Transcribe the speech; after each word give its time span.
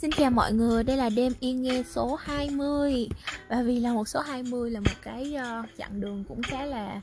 Xin 0.00 0.10
chào 0.10 0.30
mọi 0.30 0.52
người, 0.52 0.84
đây 0.84 0.96
là 0.96 1.08
đêm 1.08 1.32
yên 1.40 1.62
nghe 1.62 1.82
số 1.86 2.14
20 2.14 3.08
Và 3.48 3.62
vì 3.62 3.80
là 3.80 3.92
một 3.92 4.08
số 4.08 4.20
20 4.20 4.70
là 4.70 4.80
một 4.80 4.96
cái 5.02 5.34
uh, 5.34 5.66
chặng 5.78 6.00
đường 6.00 6.24
cũng 6.28 6.42
khá 6.42 6.64
là 6.64 7.00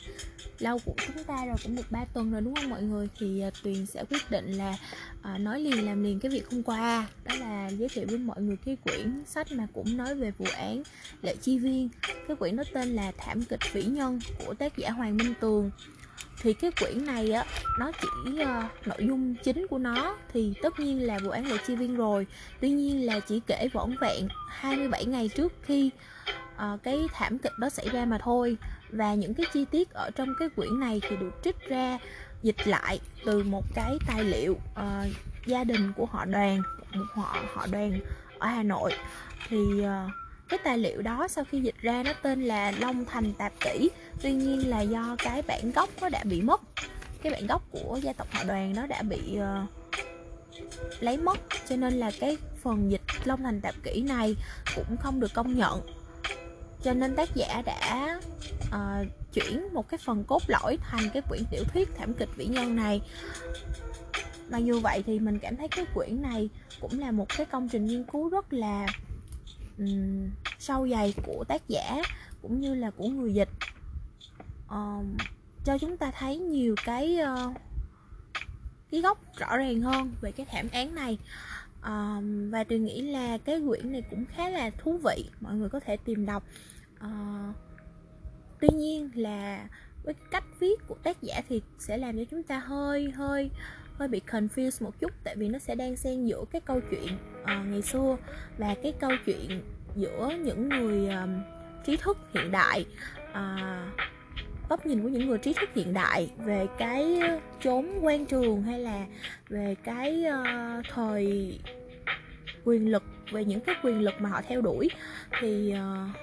lâu 0.60 0.80
của 0.86 0.94
chúng 1.08 1.24
ta 1.24 1.46
rồi, 1.46 1.56
cũng 1.64 1.76
được 1.76 1.92
3 1.92 2.06
tuần 2.14 2.32
rồi 2.32 2.42
đúng 2.42 2.56
không 2.56 2.70
mọi 2.70 2.82
người? 2.82 3.08
Thì 3.20 3.44
uh, 3.48 3.54
Tuyền 3.64 3.86
sẽ 3.86 4.04
quyết 4.10 4.32
định 4.32 4.52
là 4.52 4.78
uh, 5.20 5.42
nói 5.42 5.60
liền 5.60 5.86
làm 5.86 6.04
liền 6.04 6.20
cái 6.20 6.32
việc 6.32 6.52
hôm 6.52 6.64
qua. 6.64 7.08
Đó 7.26 7.36
là 7.40 7.70
giới 7.70 7.90
thiệu 7.90 8.06
với 8.10 8.18
mọi 8.18 8.42
người 8.42 8.58
cái 8.66 8.78
quyển 8.84 9.24
sách 9.26 9.52
mà 9.52 9.68
cũng 9.74 9.98
nói 9.98 10.16
về 10.16 10.32
vụ 10.38 10.46
án 10.58 10.84
Lệ 11.22 11.36
Chi 11.42 11.58
Viên. 11.58 11.90
Cái 12.28 12.36
quyển 12.36 12.56
nó 12.56 12.64
tên 12.74 12.96
là 12.96 13.12
Thảm 13.18 13.42
kịch 13.42 13.74
vĩ 13.74 13.84
nhân 13.84 14.20
của 14.46 14.54
tác 14.54 14.78
giả 14.78 14.90
Hoàng 14.90 15.18
Minh 15.18 15.34
Tường 15.42 15.72
thì 16.42 16.54
cái 16.54 16.72
quyển 16.72 17.06
này 17.06 17.32
á 17.32 17.46
nó 17.80 17.92
chỉ 18.02 18.42
uh, 18.42 18.88
nội 18.88 18.98
dung 19.00 19.36
chính 19.44 19.68
của 19.68 19.78
nó. 19.78 20.18
Thì 20.34 20.54
tất 20.62 20.80
nhiên 20.80 21.08
là 21.08 21.20
vụ 21.24 21.30
án 21.30 21.48
lệ 21.48 21.58
chi 21.68 21.76
viên 21.76 21.96
rồi. 21.96 22.28
Tuy 22.62 22.70
nhiên 22.70 23.06
là 23.06 23.20
chỉ 23.20 23.42
kể 23.48 23.68
vỏn 23.74 23.96
vẹn 24.02 24.28
27 24.50 25.06
ngày 25.06 25.30
trước 25.36 25.54
khi 25.62 25.92
uh, 26.56 26.84
cái 26.84 27.08
thảm 27.14 27.38
kịch 27.38 27.54
đó 27.60 27.70
xảy 27.70 27.90
ra 27.90 28.06
mà 28.06 28.18
thôi. 28.22 28.58
Và 28.90 29.14
những 29.14 29.34
cái 29.34 29.46
chi 29.54 29.66
tiết 29.72 29.90
ở 29.90 30.10
trong 30.16 30.34
cái 30.40 30.50
quyển 30.50 30.80
này 30.80 31.02
thì 31.10 31.16
được 31.18 31.32
trích 31.44 31.70
ra 31.70 31.98
dịch 32.44 32.68
lại 32.68 33.00
từ 33.26 33.44
một 33.44 33.66
cái 33.76 33.98
tài 34.08 34.24
liệu 34.24 34.52
uh, 34.54 35.12
gia 35.46 35.64
đình 35.64 35.92
của 35.96 36.06
họ 36.06 36.26
đoàn 36.26 36.62
một 36.94 37.06
họ 37.14 37.38
họ 37.54 37.68
đoàn 37.72 38.00
ở 38.40 38.48
Hà 38.48 38.64
Nội. 38.64 38.94
Thì 39.50 39.58
uh, 39.58 40.12
cái 40.50 40.60
tài 40.64 40.78
liệu 40.78 41.02
đó 41.02 41.28
sau 41.28 41.44
khi 41.44 41.62
dịch 41.62 41.76
ra 41.82 42.04
nó 42.04 42.12
tên 42.22 42.44
là 42.44 42.72
Long 42.72 43.06
Thành 43.06 43.34
Tạp 43.34 43.54
Kỷ 43.60 43.90
tuy 44.22 44.34
nhiên 44.34 44.70
là 44.70 44.82
do 44.82 45.16
cái 45.18 45.42
bản 45.42 45.72
gốc 45.72 45.90
nó 46.02 46.10
đã 46.10 46.24
bị 46.24 46.42
mất. 46.42 46.62
Cái 47.22 47.34
bản 47.34 47.48
gốc 47.48 47.64
của 47.72 48.00
gia 48.04 48.14
tộc 48.14 48.28
họ 48.32 48.44
đoàn 48.44 48.74
nó 48.76 48.88
đã 48.88 49.02
bị 49.02 49.38
uh, 49.38 49.70
lấy 51.00 51.18
mất. 51.18 51.38
Cho 51.70 51.76
nên 51.76 51.94
là 51.94 52.12
cái 52.20 52.38
phần 52.62 52.92
dịch 52.92 53.02
Long 53.24 53.44
Thành 53.44 53.62
Tạp 53.62 53.76
kỹ 53.84 54.02
này 54.02 54.36
cũng 54.76 54.98
không 54.98 55.20
được 55.20 55.34
công 55.34 55.58
nhận. 55.58 55.82
Cho 56.84 56.94
nên 56.94 57.16
tác 57.16 57.30
giả 57.36 57.62
đã 57.66 58.20
uh, 58.68 59.08
chuyển 59.34 59.74
một 59.74 59.90
cái 59.90 59.98
phần 59.98 60.24
cốt 60.24 60.42
lõi 60.48 60.78
thành 60.82 61.10
cái 61.14 61.22
quyển 61.30 61.44
tiểu 61.52 61.64
thuyết 61.74 61.90
thảm 61.98 62.14
kịch 62.14 62.30
vĩ 62.36 62.46
nhân 62.46 62.76
này. 62.76 63.02
Mặc 64.50 64.58
dù 64.58 64.80
vậy 64.80 65.04
thì 65.06 65.20
mình 65.20 65.40
cảm 65.40 65.56
thấy 65.56 65.68
cái 65.68 65.86
quyển 65.94 66.22
này 66.22 66.50
cũng 66.82 67.00
là 67.00 67.12
một 67.12 67.26
cái 67.38 67.46
công 67.46 67.70
trình 67.70 67.86
nghiên 67.86 68.04
cứu 68.04 68.30
rất 68.30 68.54
là 68.54 68.88
um, 69.78 70.30
sâu 70.60 70.88
dày 70.90 71.14
của 71.26 71.44
tác 71.48 71.62
giả 71.68 72.02
cũng 72.42 72.62
như 72.62 72.74
là 72.74 72.90
của 72.90 73.08
người 73.08 73.34
dịch 73.34 73.50
uh, 74.68 75.06
cho 75.64 75.78
chúng 75.78 75.98
ta 75.98 76.12
thấy 76.12 76.38
nhiều 76.38 76.76
cái 76.86 77.20
uh, 77.48 77.54
cái 78.92 79.02
góc 79.02 79.20
rõ 79.38 79.58
ràng 79.58 79.82
hơn 79.82 80.12
về 80.22 80.32
cái 80.32 80.46
thảm 80.52 80.68
án 80.72 80.96
này. 80.96 81.18
Uh, 81.80 82.24
và 82.50 82.64
tôi 82.64 82.80
nghĩ 82.80 83.02
là 83.02 83.38
cái 83.38 83.62
quyển 83.68 83.92
này 83.92 84.04
cũng 84.10 84.26
khá 84.26 84.50
là 84.50 84.70
thú 84.70 85.00
vị 85.04 85.26
mọi 85.42 85.56
người 85.56 85.70
có 85.70 85.80
thể 85.80 85.98
tìm 85.98 86.26
đọc. 86.26 86.44
Uh, 87.06 87.56
tuy 88.60 88.68
nhiên 88.74 89.10
là 89.16 89.68
với 90.04 90.14
cách 90.32 90.44
viết 90.60 90.76
của 90.88 90.96
tác 91.04 91.22
giả 91.22 91.42
thì 91.50 91.62
sẽ 91.80 91.98
làm 91.98 92.18
cho 92.18 92.24
chúng 92.32 92.44
ta 92.44 92.60
hơi 92.60 93.12
hơi 93.12 93.50
hơi 93.94 94.08
bị 94.08 94.22
confused 94.28 94.84
một 94.84 95.00
chút 95.00 95.12
tại 95.24 95.36
vì 95.36 95.50
nó 95.50 95.60
sẽ 95.60 95.76
đang 95.76 95.98
xen 95.98 96.26
giữa 96.26 96.46
cái 96.52 96.62
câu 96.62 96.80
chuyện 96.92 97.18
uh, 97.44 97.66
ngày 97.66 97.82
xưa 97.82 98.18
và 98.58 98.76
cái 98.84 98.94
câu 99.00 99.12
chuyện 99.26 99.62
giữa 99.96 100.30
những 100.44 100.70
người 100.70 101.10
uh, 101.16 101.30
trí 101.86 101.98
thức 101.98 102.18
hiện 102.34 102.52
đại. 102.52 102.86
Uh, 103.32 104.17
góc 104.70 104.86
nhìn 104.86 105.04
của 105.04 105.10
những 105.10 105.28
người 105.28 105.38
trí 105.38 105.54
thức 105.54 105.70
hiện 105.76 105.94
đại 105.94 106.30
về 106.38 106.68
cái 106.78 107.20
ờ, 107.20 107.40
chốn 107.64 107.88
quan 108.02 108.26
trường 108.26 108.64
hay 108.64 108.80
là 108.80 109.06
về 109.50 109.76
cái 109.84 110.26
uh, 110.28 110.86
thời 110.90 111.60
quyền 112.66 112.92
lực 112.92 113.04
về 113.32 113.46
những 113.46 113.60
cái 113.60 113.76
quyền 113.84 114.02
lực 114.02 114.14
mà 114.20 114.30
họ 114.30 114.42
theo 114.48 114.62
đuổi 114.62 114.90
thì 115.40 115.74
uh, 115.74 116.16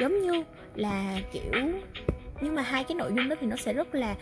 giống 0.00 0.22
như 0.22 0.44
là 0.74 1.20
kiểu 1.32 1.52
nhưng 2.40 2.54
mà 2.54 2.62
hai 2.62 2.84
cái 2.84 2.94
nội 2.94 3.12
dung 3.16 3.28
đó 3.28 3.36
thì 3.40 3.46
nó 3.46 3.56
sẽ 3.56 3.72
rất 3.72 3.94
là 3.94 4.16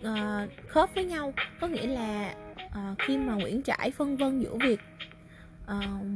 uh, 0.00 0.50
khớp 0.68 0.94
với 0.94 1.04
nhau. 1.04 1.32
Có 1.60 1.66
nghĩa 1.66 1.86
là 1.86 2.34
uh, 2.64 2.98
khi 2.98 3.18
mà 3.18 3.34
Nguyễn 3.34 3.62
Trãi 3.62 3.90
phân 3.90 4.16
vân 4.16 4.40
giữa 4.40 4.56
việc 4.60 4.80
uh, 5.64 6.06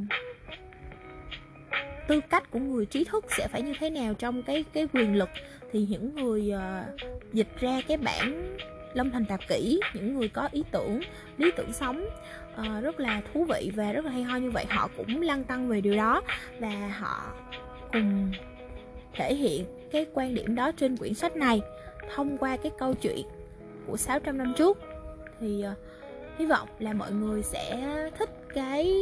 tư 2.07 2.21
cách 2.29 2.51
của 2.51 2.59
người 2.59 2.85
trí 2.85 3.03
thức 3.03 3.25
sẽ 3.37 3.47
phải 3.47 3.61
như 3.61 3.73
thế 3.79 3.89
nào 3.89 4.13
trong 4.13 4.43
cái 4.43 4.65
cái 4.73 4.87
quyền 4.93 5.15
lực 5.15 5.29
thì 5.71 5.85
những 5.89 6.15
người 6.15 6.53
uh, 6.53 7.01
dịch 7.33 7.59
ra 7.59 7.81
cái 7.87 7.97
bản 7.97 8.57
lâm 8.93 9.11
thành 9.11 9.25
tạp 9.25 9.39
kỹ 9.47 9.79
những 9.93 10.15
người 10.15 10.27
có 10.27 10.49
ý 10.51 10.63
tưởng 10.71 10.99
lý 11.37 11.51
tưởng 11.57 11.73
sống 11.73 12.05
uh, 12.59 12.83
rất 12.83 12.99
là 12.99 13.21
thú 13.33 13.45
vị 13.49 13.71
và 13.75 13.91
rất 13.91 14.05
là 14.05 14.11
hay 14.11 14.23
ho 14.23 14.37
như 14.37 14.51
vậy 14.51 14.65
họ 14.69 14.89
cũng 14.97 15.21
lăn 15.21 15.43
tăng 15.43 15.67
về 15.67 15.81
điều 15.81 15.95
đó 15.95 16.21
và 16.59 16.93
họ 16.99 17.33
cùng 17.93 18.31
thể 19.13 19.35
hiện 19.35 19.65
cái 19.91 20.05
quan 20.13 20.35
điểm 20.35 20.55
đó 20.55 20.71
trên 20.71 20.97
quyển 20.97 21.13
sách 21.13 21.35
này 21.35 21.61
thông 22.15 22.37
qua 22.37 22.57
cái 22.57 22.71
câu 22.79 22.93
chuyện 22.93 23.25
của 23.87 23.97
600 23.97 24.37
năm 24.37 24.53
trước. 24.57 24.77
Thì 25.39 25.63
uh, 25.71 25.77
hy 26.37 26.45
vọng 26.45 26.67
là 26.79 26.93
mọi 26.93 27.11
người 27.11 27.43
sẽ 27.43 27.79
thích 28.17 28.29
cái 28.53 28.93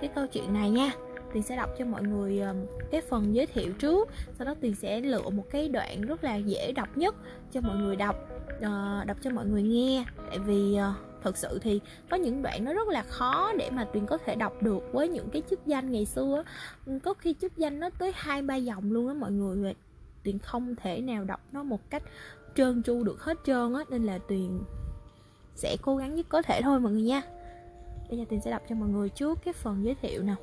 cái 0.00 0.10
câu 0.14 0.26
chuyện 0.26 0.54
này 0.54 0.70
nha. 0.70 0.92
Tuyền 1.32 1.42
sẽ 1.42 1.56
đọc 1.56 1.70
cho 1.78 1.84
mọi 1.84 2.02
người 2.02 2.40
ờ, 2.40 2.54
cái 2.90 3.00
phần 3.00 3.34
giới 3.34 3.46
thiệu 3.46 3.72
trước. 3.72 4.08
Sau 4.38 4.46
đó 4.46 4.54
Tuyền 4.60 4.74
sẽ 4.74 5.00
lựa 5.00 5.30
một 5.30 5.44
cái 5.50 5.68
đoạn 5.68 6.02
rất 6.02 6.24
là 6.24 6.36
dễ 6.36 6.72
đọc 6.72 6.96
nhất 6.96 7.14
cho 7.52 7.60
mọi 7.60 7.76
người 7.76 7.96
đọc 7.96 8.16
uh, 8.56 9.06
Đọc 9.06 9.16
cho 9.22 9.30
mọi 9.30 9.46
người 9.46 9.62
nghe. 9.62 10.04
Tại 10.28 10.38
vì 10.38 10.76
uh, 10.76 11.22
thật 11.22 11.36
sự 11.36 11.58
thì 11.62 11.80
có 12.10 12.16
những 12.16 12.42
đoạn 12.42 12.64
nó 12.64 12.72
rất 12.72 12.88
là 12.88 13.02
khó 13.02 13.52
để 13.58 13.70
mà 13.70 13.84
Tuyền 13.84 14.06
có 14.06 14.18
thể 14.18 14.34
đọc 14.34 14.62
được 14.62 14.82
với 14.92 15.08
những 15.08 15.28
cái 15.30 15.42
chức 15.50 15.66
danh 15.66 15.92
ngày 15.92 16.04
xưa 16.04 16.44
ừ, 16.86 16.98
Có 17.04 17.14
khi 17.14 17.34
chức 17.40 17.56
danh 17.56 17.80
nó 17.80 17.90
tới 17.98 18.12
hai 18.14 18.42
ba 18.42 18.56
dòng 18.56 18.92
luôn 18.92 19.08
á 19.08 19.14
mọi 19.14 19.32
người 19.32 19.74
Tuyền 20.24 20.38
không 20.38 20.74
thể 20.76 21.00
nào 21.00 21.24
đọc 21.24 21.40
nó 21.52 21.62
một 21.62 21.90
cách 21.90 22.02
trơn 22.54 22.82
tru 22.82 23.02
được 23.02 23.22
hết 23.22 23.38
trơn 23.46 23.74
á. 23.74 23.84
Nên 23.90 24.04
là 24.04 24.18
Tuyền 24.18 24.60
sẽ 25.54 25.76
cố 25.82 25.96
gắng 25.96 26.14
nhất 26.14 26.26
có 26.28 26.42
thể 26.42 26.62
thôi 26.62 26.80
mọi 26.80 26.92
người 26.92 27.02
nha. 27.02 27.22
Bây 28.08 28.18
giờ 28.18 28.24
Tuyền 28.30 28.40
sẽ 28.40 28.50
đọc 28.50 28.62
cho 28.68 28.74
mọi 28.74 28.88
người 28.88 29.08
trước 29.08 29.38
cái 29.44 29.54
phần 29.54 29.84
giới 29.84 29.94
thiệu 29.94 30.22
nào. 30.22 30.36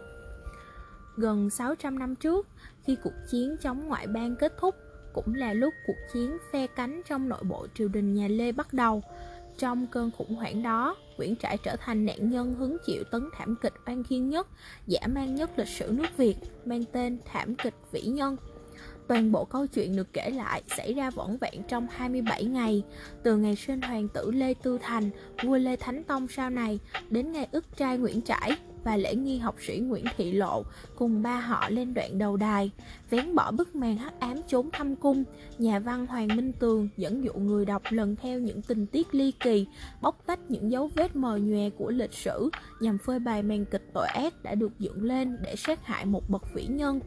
Gần 1.17 1.49
600 1.49 1.99
năm 1.99 2.15
trước, 2.15 2.47
khi 2.83 2.97
cuộc 3.03 3.13
chiến 3.31 3.57
chống 3.61 3.87
ngoại 3.87 4.07
bang 4.07 4.35
kết 4.35 4.53
thúc, 4.59 4.75
cũng 5.13 5.33
là 5.33 5.53
lúc 5.53 5.73
cuộc 5.87 5.97
chiến 6.13 6.37
phe 6.51 6.67
cánh 6.67 7.01
trong 7.09 7.29
nội 7.29 7.43
bộ 7.43 7.67
triều 7.75 7.87
đình 7.87 8.13
nhà 8.13 8.27
Lê 8.27 8.51
bắt 8.51 8.73
đầu. 8.73 9.03
Trong 9.57 9.87
cơn 9.87 10.11
khủng 10.17 10.35
hoảng 10.35 10.63
đó, 10.63 10.95
Nguyễn 11.17 11.35
Trãi 11.35 11.57
trở 11.63 11.75
thành 11.75 12.05
nạn 12.05 12.29
nhân 12.29 12.55
hứng 12.55 12.77
chịu 12.85 13.03
tấn 13.11 13.29
thảm 13.33 13.55
kịch 13.61 13.73
oan 13.85 14.03
khiên 14.03 14.29
nhất, 14.29 14.47
giả 14.87 14.99
man 15.07 15.35
nhất 15.35 15.49
lịch 15.55 15.67
sử 15.67 15.91
nước 15.91 16.17
Việt, 16.17 16.35
mang 16.65 16.83
tên 16.91 17.17
thảm 17.25 17.55
kịch 17.55 17.75
vĩ 17.91 18.01
nhân. 18.01 18.37
Toàn 19.07 19.31
bộ 19.31 19.45
câu 19.45 19.67
chuyện 19.67 19.95
được 19.95 20.13
kể 20.13 20.29
lại 20.29 20.63
xảy 20.77 20.93
ra 20.93 21.09
vỏn 21.09 21.37
vẹn 21.41 21.63
trong 21.67 21.87
27 21.91 22.43
ngày, 22.43 22.83
từ 23.23 23.37
ngày 23.37 23.55
sinh 23.55 23.81
hoàng 23.81 24.07
tử 24.07 24.31
Lê 24.31 24.53
Tư 24.53 24.77
Thành, 24.81 25.09
vua 25.43 25.57
Lê 25.57 25.75
Thánh 25.75 26.03
Tông 26.03 26.27
sau 26.27 26.49
này, 26.49 26.79
đến 27.09 27.31
ngày 27.31 27.47
ức 27.51 27.77
trai 27.77 27.97
Nguyễn 27.97 28.21
Trãi, 28.21 28.57
và 28.87 28.97
lễ 28.97 29.15
nghi 29.15 29.37
học 29.37 29.55
sĩ 29.59 29.79
Nguyễn 29.79 30.05
Thị 30.17 30.31
Lộ 30.31 30.63
cùng 30.95 31.21
ba 31.21 31.39
họ 31.39 31.69
lên 31.69 31.93
đoạn 31.93 32.17
đầu 32.17 32.37
đài, 32.37 32.71
vén 33.09 33.35
bỏ 33.35 33.51
bức 33.51 33.75
màn 33.75 33.97
hắc 33.97 34.19
ám 34.19 34.37
trốn 34.47 34.69
thăm 34.73 34.95
cung, 34.95 35.23
nhà 35.57 35.79
văn 35.79 36.05
Hoàng 36.05 36.27
Minh 36.27 36.51
Tường 36.59 36.89
dẫn 36.97 37.23
dụ 37.23 37.33
người 37.33 37.65
đọc 37.65 37.81
lần 37.89 38.15
theo 38.15 38.39
những 38.39 38.61
tình 38.61 38.85
tiết 38.85 39.15
ly 39.15 39.31
kỳ, 39.31 39.67
bóc 40.01 40.23
tách 40.25 40.39
những 40.51 40.71
dấu 40.71 40.89
vết 40.95 41.15
mờ 41.15 41.37
nhòe 41.37 41.69
của 41.69 41.91
lịch 41.91 42.13
sử 42.13 42.49
nhằm 42.79 42.97
phơi 42.97 43.19
bày 43.19 43.43
màn 43.43 43.65
kịch 43.65 43.89
tội 43.93 44.07
ác 44.07 44.43
đã 44.43 44.55
được 44.55 44.79
dựng 44.79 45.03
lên 45.03 45.37
để 45.43 45.55
sát 45.55 45.85
hại 45.85 46.05
một 46.05 46.29
bậc 46.29 46.43
vĩ 46.53 46.67
nhân. 46.67 46.99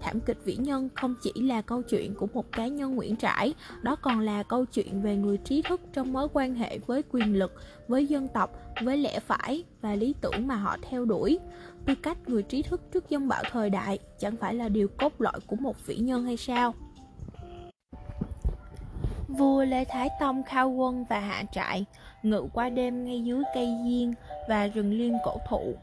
Thảm 0.00 0.20
kịch 0.20 0.38
vĩ 0.44 0.56
nhân 0.56 0.88
không 0.94 1.14
chỉ 1.22 1.32
là 1.34 1.62
câu 1.62 1.82
chuyện 1.82 2.14
của 2.14 2.26
một 2.34 2.52
cá 2.52 2.66
nhân 2.66 2.94
Nguyễn 2.94 3.16
Trãi, 3.16 3.54
đó 3.82 3.96
còn 4.02 4.20
là 4.20 4.42
câu 4.42 4.64
chuyện 4.64 5.02
về 5.02 5.16
người 5.16 5.36
trí 5.36 5.62
thức 5.62 5.80
trong 5.92 6.12
mối 6.12 6.28
quan 6.32 6.54
hệ 6.54 6.78
với 6.78 7.02
quyền 7.12 7.38
lực, 7.38 7.52
với 7.88 8.06
dân 8.06 8.28
tộc, 8.28 8.50
với 8.84 8.96
lẽ 8.96 9.20
phải 9.20 9.64
và 9.80 9.94
lý 9.94 10.14
tưởng 10.20 10.46
mà 10.46 10.54
họ 10.54 10.76
theo 10.90 11.04
đuổi. 11.04 11.38
Tư 11.86 11.94
cách 11.94 12.18
người 12.26 12.42
trí 12.42 12.62
thức 12.62 12.80
trước 12.92 13.10
dân 13.10 13.28
bạo 13.28 13.42
thời 13.50 13.70
đại 13.70 13.98
chẳng 14.18 14.36
phải 14.36 14.54
là 14.54 14.68
điều 14.68 14.88
cốt 14.88 15.12
lõi 15.18 15.40
của 15.46 15.56
một 15.56 15.86
vĩ 15.86 15.96
nhân 15.96 16.24
hay 16.24 16.36
sao? 16.36 16.74
Vua 19.28 19.64
Lê 19.64 19.84
Thái 19.84 20.08
Tông 20.20 20.42
khao 20.42 20.70
quân 20.70 21.04
và 21.08 21.20
hạ 21.20 21.42
trại, 21.52 21.84
ngự 22.22 22.44
qua 22.52 22.70
đêm 22.70 23.04
ngay 23.04 23.20
dưới 23.24 23.42
cây 23.54 23.68
diên 23.84 24.14
và 24.48 24.66
rừng 24.66 24.92
liên 24.92 25.16
cổ 25.24 25.36
thụ. 25.48 25.74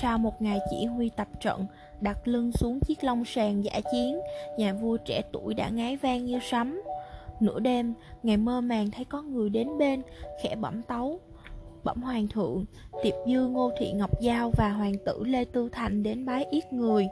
Sau 0.00 0.18
một 0.18 0.42
ngày 0.42 0.58
chỉ 0.70 0.86
huy 0.86 1.10
tập 1.16 1.28
trận, 1.40 1.66
đặt 2.00 2.28
lưng 2.28 2.52
xuống 2.52 2.80
chiếc 2.80 3.04
lông 3.04 3.24
sàn 3.24 3.64
giả 3.64 3.80
chiến, 3.92 4.20
nhà 4.58 4.72
vua 4.72 4.96
trẻ 4.96 5.22
tuổi 5.32 5.54
đã 5.54 5.68
ngái 5.68 5.96
vang 5.96 6.24
như 6.24 6.38
sấm. 6.50 6.80
Nửa 7.40 7.60
đêm, 7.60 7.94
ngày 8.22 8.36
mơ 8.36 8.60
màng 8.60 8.90
thấy 8.90 9.04
có 9.04 9.22
người 9.22 9.50
đến 9.50 9.78
bên, 9.78 10.02
khẽ 10.42 10.56
bẩm 10.56 10.82
tấu. 10.82 11.20
Bẩm 11.84 12.02
hoàng 12.02 12.28
thượng, 12.28 12.64
tiệp 13.02 13.14
dư 13.26 13.46
ngô 13.46 13.70
thị 13.78 13.92
ngọc 13.92 14.20
giao 14.20 14.50
và 14.56 14.68
hoàng 14.68 14.94
tử 15.06 15.24
Lê 15.24 15.44
Tư 15.44 15.68
Thành 15.72 16.02
đến 16.02 16.26
bái 16.26 16.46
yết 16.50 16.72
người. 16.72 17.08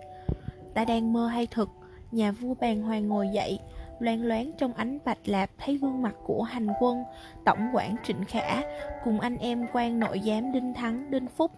Ta 0.75 0.85
đang 0.85 1.13
mơ 1.13 1.27
hay 1.27 1.47
thực, 1.47 1.69
nhà 2.13 2.33
vua 2.33 2.55
bàng 2.55 2.83
hoàng 2.83 3.09
ngồi 3.09 3.29
dậy, 3.33 3.59
loan 3.99 4.23
loáng 4.23 4.53
trong 4.59 4.73
ánh 4.75 4.99
bạch 5.05 5.19
lạp 5.25 5.51
thấy 5.59 5.79
gương 5.79 6.03
mặt 6.03 6.15
của 6.25 6.43
hành 6.43 6.69
quân, 6.81 7.05
tổng 7.45 7.71
quản 7.73 7.97
trịnh 8.05 8.25
khả, 8.25 8.63
cùng 9.05 9.21
anh 9.21 9.37
em 9.37 9.67
quan 9.73 10.01
nội 10.01 10.21
giám 10.25 10.53
đinh 10.53 10.75
thắng, 10.75 11.11
đinh 11.11 11.27
phúc. 11.27 11.51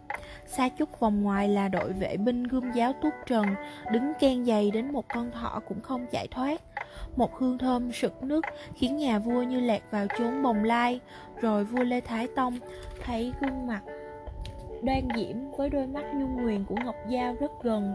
Xa 0.46 0.69
chút 0.69 1.00
vòng 1.00 1.23
ngoài 1.23 1.49
là 1.49 1.69
đội 1.69 1.93
vệ 1.93 2.17
binh 2.17 2.44
gươm 2.44 2.73
giáo 2.73 2.93
Túc 3.02 3.12
trần, 3.26 3.46
đứng 3.93 4.12
ken 4.20 4.44
dày 4.44 4.70
đến 4.70 4.93
một 4.93 5.05
con 5.08 5.31
thỏ 5.31 5.61
cũng 5.69 5.81
không 5.81 6.06
chạy 6.11 6.29
thoát. 6.31 6.61
Một 7.17 7.38
hương 7.38 7.58
thơm 7.58 7.93
sực 7.93 8.23
nước 8.23 8.44
khiến 8.75 8.96
nhà 8.96 9.19
vua 9.19 9.43
như 9.43 9.61
lạc 9.61 9.82
vào 9.91 10.06
chốn 10.19 10.43
bồng 10.43 10.64
lai, 10.64 11.00
rồi 11.41 11.64
vua 11.64 11.82
lê 11.82 12.00
thái 12.00 12.29
tông 12.37 12.58
thấy 13.05 13.32
gương 13.41 13.67
mặt 13.67 13.81
đoan 14.82 15.08
diễm 15.17 15.37
với 15.56 15.70
đôi 15.70 15.87
mắt 15.87 16.05
nhung 16.14 16.37
nguyền 16.43 16.64
của 16.64 16.76
ngọc 16.84 16.96
giao 17.08 17.37
rất 17.41 17.50
gần. 17.62 17.94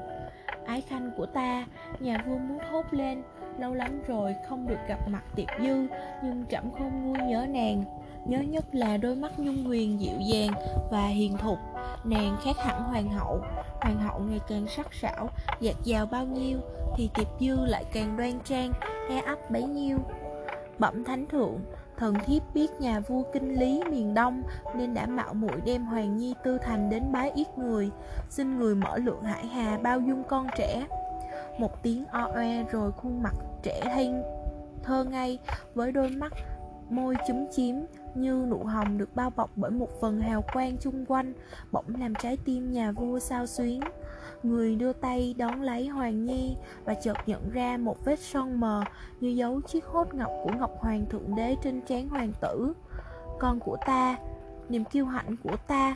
Ái 0.66 0.82
khanh 0.82 1.12
của 1.18 1.26
ta, 1.26 1.66
nhà 2.00 2.24
vua 2.28 2.38
muốn 2.38 2.60
thốt 2.72 2.86
lên 2.92 3.24
lâu 3.60 3.74
lắm 3.74 4.02
rồi 4.08 4.36
không 4.50 4.68
được 4.68 4.80
gặp 4.88 5.08
mặt 5.08 5.24
tiệp 5.36 5.48
dư, 5.60 5.88
nhưng 6.24 6.46
trẫm 6.50 6.72
không 6.72 7.06
nguôi 7.06 7.18
nhớ 7.28 7.46
nàng. 7.50 7.84
Nhớ 8.26 8.40
nhất 8.40 8.66
là 8.76 8.98
đôi 8.98 9.16
mắt 9.16 9.40
nhung 9.40 9.64
huyền, 9.64 10.02
dịu 10.02 10.20
dàng 10.20 10.52
và 10.92 11.06
hiền 11.06 11.38
thục. 11.38 11.58
Nàng 12.04 12.38
khác 12.44 12.56
hẳn 12.58 12.84
hoàng 12.84 13.10
hậu. 13.10 13.42
Hoàng 13.82 13.98
hậu 13.98 14.20
ngày 14.20 14.40
càng 14.50 14.68
sắc 14.68 14.94
sảo, 14.94 15.30
dạt 15.60 15.76
dào 15.84 16.06
bao 16.06 16.26
nhiêu, 16.26 16.60
thì 16.98 17.10
tiệp 17.14 17.28
dư 17.40 17.66
lại 17.66 17.86
càng 17.94 18.18
đoan 18.18 18.40
trang 18.44 18.72
e 19.10 19.22
ấp 19.22 19.52
bấy 19.52 19.64
nhiêu. 19.64 19.98
Bẩm 20.80 21.04
thánh 21.04 21.26
thượng, 21.28 21.60
thần 21.98 22.16
thiếp 22.26 22.54
biết 22.54 22.72
nhà 22.80 23.00
vua 23.00 23.24
kinh 23.34 23.60
lý 23.60 23.84
miền 23.92 24.14
đông 24.14 24.44
nên 24.76 24.94
đã 24.94 25.06
mạo 25.06 25.34
muội 25.34 25.62
đem 25.66 25.86
hoàng 25.86 26.18
nhi 26.18 26.34
tư 26.44 26.58
thành 26.58 26.90
đến 26.90 27.04
bái 27.12 27.32
yết 27.36 27.58
người. 27.58 27.90
Xin 28.30 28.60
người 28.60 28.76
mở 28.76 28.98
lượng 28.98 29.24
hải 29.24 29.48
hà 29.48 29.78
bao 29.78 30.00
dung 30.00 30.24
con 30.24 30.48
trẻ 30.58 30.86
một 31.60 31.84
tiếng 31.84 32.06
o 32.06 32.30
oe 32.36 32.64
rồi 32.64 32.92
khuôn 32.92 33.24
mặt 33.24 33.34
trẻ 33.64 33.82
thanh 33.84 34.24
thơ 34.84 35.04
ngay 35.04 35.40
với 35.74 35.92
đôi 35.92 36.10
mắt 36.10 36.34
môi 36.90 37.16
chúm 37.28 37.46
chím 37.52 37.86
như 38.16 38.46
nụ 38.50 38.64
hồng 38.64 38.98
được 38.98 39.16
bao 39.16 39.30
bọc 39.30 39.50
bởi 39.56 39.72
một 39.72 39.90
phần 40.02 40.22
hào 40.22 40.44
quang 40.54 40.78
chung 40.78 41.06
quanh, 41.06 41.34
bỗng 41.72 41.96
làm 42.00 42.16
trái 42.16 42.38
tim 42.46 42.72
nhà 42.72 42.92
vua 42.92 43.20
sao 43.20 43.46
xuyến. 43.46 43.82
Người 44.44 44.76
đưa 44.76 44.94
tay 44.94 45.36
đón 45.38 45.62
lấy 45.62 45.88
hoàng 45.88 46.26
nhi 46.26 46.56
và 46.86 46.94
chợt 46.94 47.18
nhận 47.26 47.50
ra 47.50 47.78
một 47.78 47.98
vết 48.06 48.20
son 48.20 48.60
mờ 48.60 48.84
như 49.20 49.30
dấu 49.30 49.62
chiếc 49.62 49.86
hốt 49.86 50.14
ngọc 50.14 50.32
của 50.44 50.52
ngọc 50.60 50.72
hoàng 50.80 51.06
thượng 51.10 51.36
đế 51.36 51.56
trên 51.64 51.82
trán 51.82 52.10
hoàng 52.10 52.32
tử. 52.42 52.74
Con 53.40 53.60
của 53.60 53.78
ta, 53.86 54.18
niềm 54.70 54.86
kiêu 54.86 55.06
hãnh 55.06 55.36
của 55.44 55.56
ta, 55.68 55.96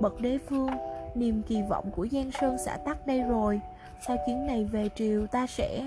bậc 0.00 0.20
đế 0.20 0.38
vương, 0.48 0.70
niềm 1.14 1.42
kỳ 1.42 1.62
vọng 1.68 1.90
của 1.96 2.06
giang 2.12 2.30
sơn 2.40 2.56
xã 2.64 2.76
tắc 2.76 3.06
đây 3.06 3.22
rồi 3.22 3.60
sau 4.06 4.16
chuyến 4.26 4.46
này 4.46 4.64
về 4.64 4.88
triều 4.96 5.26
ta 5.26 5.46
sẽ? 5.46 5.84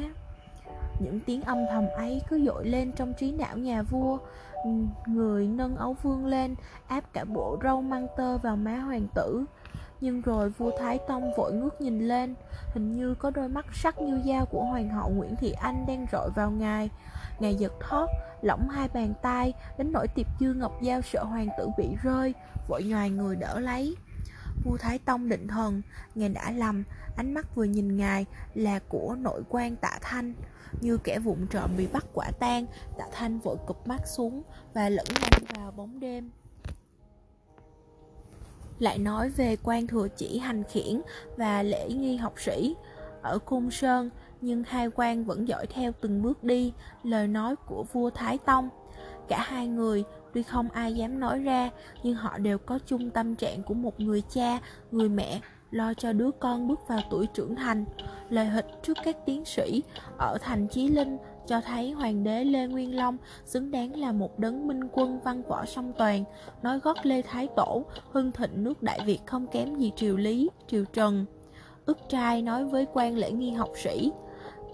Những 1.00 1.20
tiếng 1.26 1.42
âm 1.42 1.58
thầm 1.72 1.88
ấy 1.96 2.22
cứ 2.30 2.46
dội 2.46 2.66
lên 2.66 2.92
trong 2.92 3.14
trí 3.14 3.32
não 3.32 3.58
nhà 3.58 3.82
vua. 3.82 4.18
Ừ, 4.64 4.70
người 5.08 5.48
nâng 5.48 5.76
ấu 5.76 5.96
vương 6.04 6.26
lên, 6.26 6.56
áp 6.88 7.04
cả 7.14 7.24
bộ 7.24 7.58
râu 7.64 7.82
măng 7.82 8.08
tơ 8.18 8.38
vào 8.38 8.56
má 8.56 8.76
hoàng 8.76 9.08
tử. 9.16 9.46
Nhưng 10.02 10.22
rồi 10.22 10.50
vua 10.50 10.72
thái 10.80 11.00
tông 11.08 11.32
vội 11.38 11.54
ngước 11.54 11.82
nhìn 11.82 12.08
lên. 12.08 12.36
Hình 12.74 12.96
như 12.96 13.16
có 13.16 13.32
đôi 13.32 13.48
mắt 13.48 13.66
sắc 13.74 14.02
như 14.02 14.22
dao 14.26 14.46
của 14.46 14.64
hoàng 14.64 14.90
hậu 14.90 15.10
nguyễn 15.10 15.36
thị 15.36 15.52
anh 15.52 15.86
đang 15.88 16.06
rọi 16.12 16.30
vào 16.30 16.52
ngài. 16.52 16.90
Ngài 17.40 17.56
giật 17.56 17.74
thót, 17.80 18.08
lỏng 18.42 18.70
hai 18.70 18.88
bàn 18.94 19.14
tay, 19.22 19.54
đến 19.78 19.92
nỗi 19.92 20.08
tiệp 20.08 20.28
dư 20.40 20.54
ngọc 20.54 20.72
dao 20.82 21.02
sợ 21.02 21.24
hoàng 21.24 21.50
tử 21.58 21.68
bị 21.78 21.88
rơi, 22.04 22.34
vội 22.68 22.84
nhoài 22.84 23.10
người 23.10 23.36
đỡ 23.36 23.60
lấy 23.60 23.96
vua 24.64 24.78
thái 24.78 25.00
tông 25.00 25.30
định 25.30 25.48
thần 25.48 25.82
ngài 26.16 26.30
đã 26.30 26.52
lầm, 26.52 26.84
ánh 27.16 27.34
mắt 27.34 27.56
vừa 27.56 27.64
nhìn 27.64 27.98
ngài 27.98 28.26
là 28.56 28.80
của 28.80 29.16
nội 29.20 29.44
quan 29.50 29.76
tạ 29.76 30.00
thanh. 30.02 30.34
Như 30.82 30.98
kẻ 30.98 31.20
vụng 31.20 31.48
trộm 31.48 31.70
bị 31.78 31.88
bắt 31.88 32.06
quả 32.14 32.32
tang, 32.40 32.66
tạ 32.98 33.06
thanh 33.12 33.40
vội 33.40 33.58
cụp 33.68 33.88
mắt 33.88 34.08
xuống 34.08 34.42
và 34.74 34.90
lẫn 34.90 35.06
nhanh 35.22 35.44
vào 35.56 35.72
bóng 35.72 36.00
đêm. 36.00 36.30
Lại 38.80 38.98
nói 38.98 39.30
về 39.30 39.56
quan 39.64 39.88
thừa 39.88 40.08
chỉ 40.08 40.40
hành 40.40 40.64
khiển 40.64 41.02
và 41.38 41.64
lễ 41.64 41.90
nghi 41.90 42.18
học 42.18 42.34
sĩ. 42.38 42.76
Ở 43.22 43.40
cung 43.40 43.72
sơn, 43.72 44.10
nhưng 44.42 44.64
hai 44.64 44.90
quan 44.96 45.26
vẫn 45.26 45.48
dõi 45.48 45.66
theo 45.68 45.92
từng 46.02 46.22
bước 46.22 46.44
đi, 46.44 46.74
lời 47.04 47.28
nói 47.28 47.56
của 47.56 47.86
vua 47.94 48.10
thái 48.10 48.38
tông. 48.38 48.70
Cả 49.28 49.42
hai 49.42 49.68
người 49.68 50.04
tuy 50.34 50.44
không 50.44 50.70
ai 50.70 50.94
dám 50.94 51.20
nói 51.20 51.40
ra, 51.40 51.70
nhưng 52.04 52.16
họ 52.16 52.38
đều 52.38 52.58
có 52.58 52.80
chung 52.86 53.10
tâm 53.10 53.36
trạng 53.36 53.64
của 53.64 53.74
một 53.74 54.00
người 54.00 54.24
cha, 54.30 54.60
người 54.92 55.10
mẹ, 55.10 55.40
lo 55.72 55.94
cho 55.94 56.14
đứa 56.14 56.32
con 56.32 56.68
bước 56.68 56.80
vào 56.88 57.00
tuổi 57.10 57.28
trưởng 57.28 57.56
thành. 57.56 57.86
Lời 58.30 58.46
hịch 58.46 58.66
trước 58.84 58.98
các 59.04 59.26
tiến 59.26 59.46
sĩ, 59.46 59.84
ở 60.18 60.38
thành 60.42 60.68
chí 60.68 60.88
linh, 60.88 61.18
cho 61.48 61.62
thấy 61.62 61.92
hoàng 61.92 62.24
đế 62.24 62.44
lê 62.44 62.68
nguyên 62.68 62.96
long 62.96 63.18
xứng 63.46 63.72
đáng 63.72 63.96
là 63.96 64.12
một 64.12 64.40
đấng 64.40 64.68
minh 64.68 64.88
quân 64.92 65.20
văn 65.24 65.44
võ 65.44 65.66
song 65.66 65.94
toàn, 65.98 66.24
nói 66.62 66.80
gót 66.80 67.06
lê 67.06 67.22
thái 67.22 67.48
tổ, 67.56 67.86
hưng 68.12 68.32
thịnh 68.32 68.64
nước 68.64 68.84
đại 68.84 69.00
việt 69.06 69.20
không 69.26 69.48
kém 69.48 69.76
gì 69.76 69.92
triều 69.96 70.18
lý, 70.18 70.50
triều 70.68 70.86
trần. 70.86 71.26
Ức 71.86 71.98
trai 72.10 72.42
nói 72.42 72.66
với 72.66 72.86
quan 72.94 73.18
lễ 73.18 73.32
nghi 73.32 73.52
học 73.52 73.70
sĩ 73.76 74.12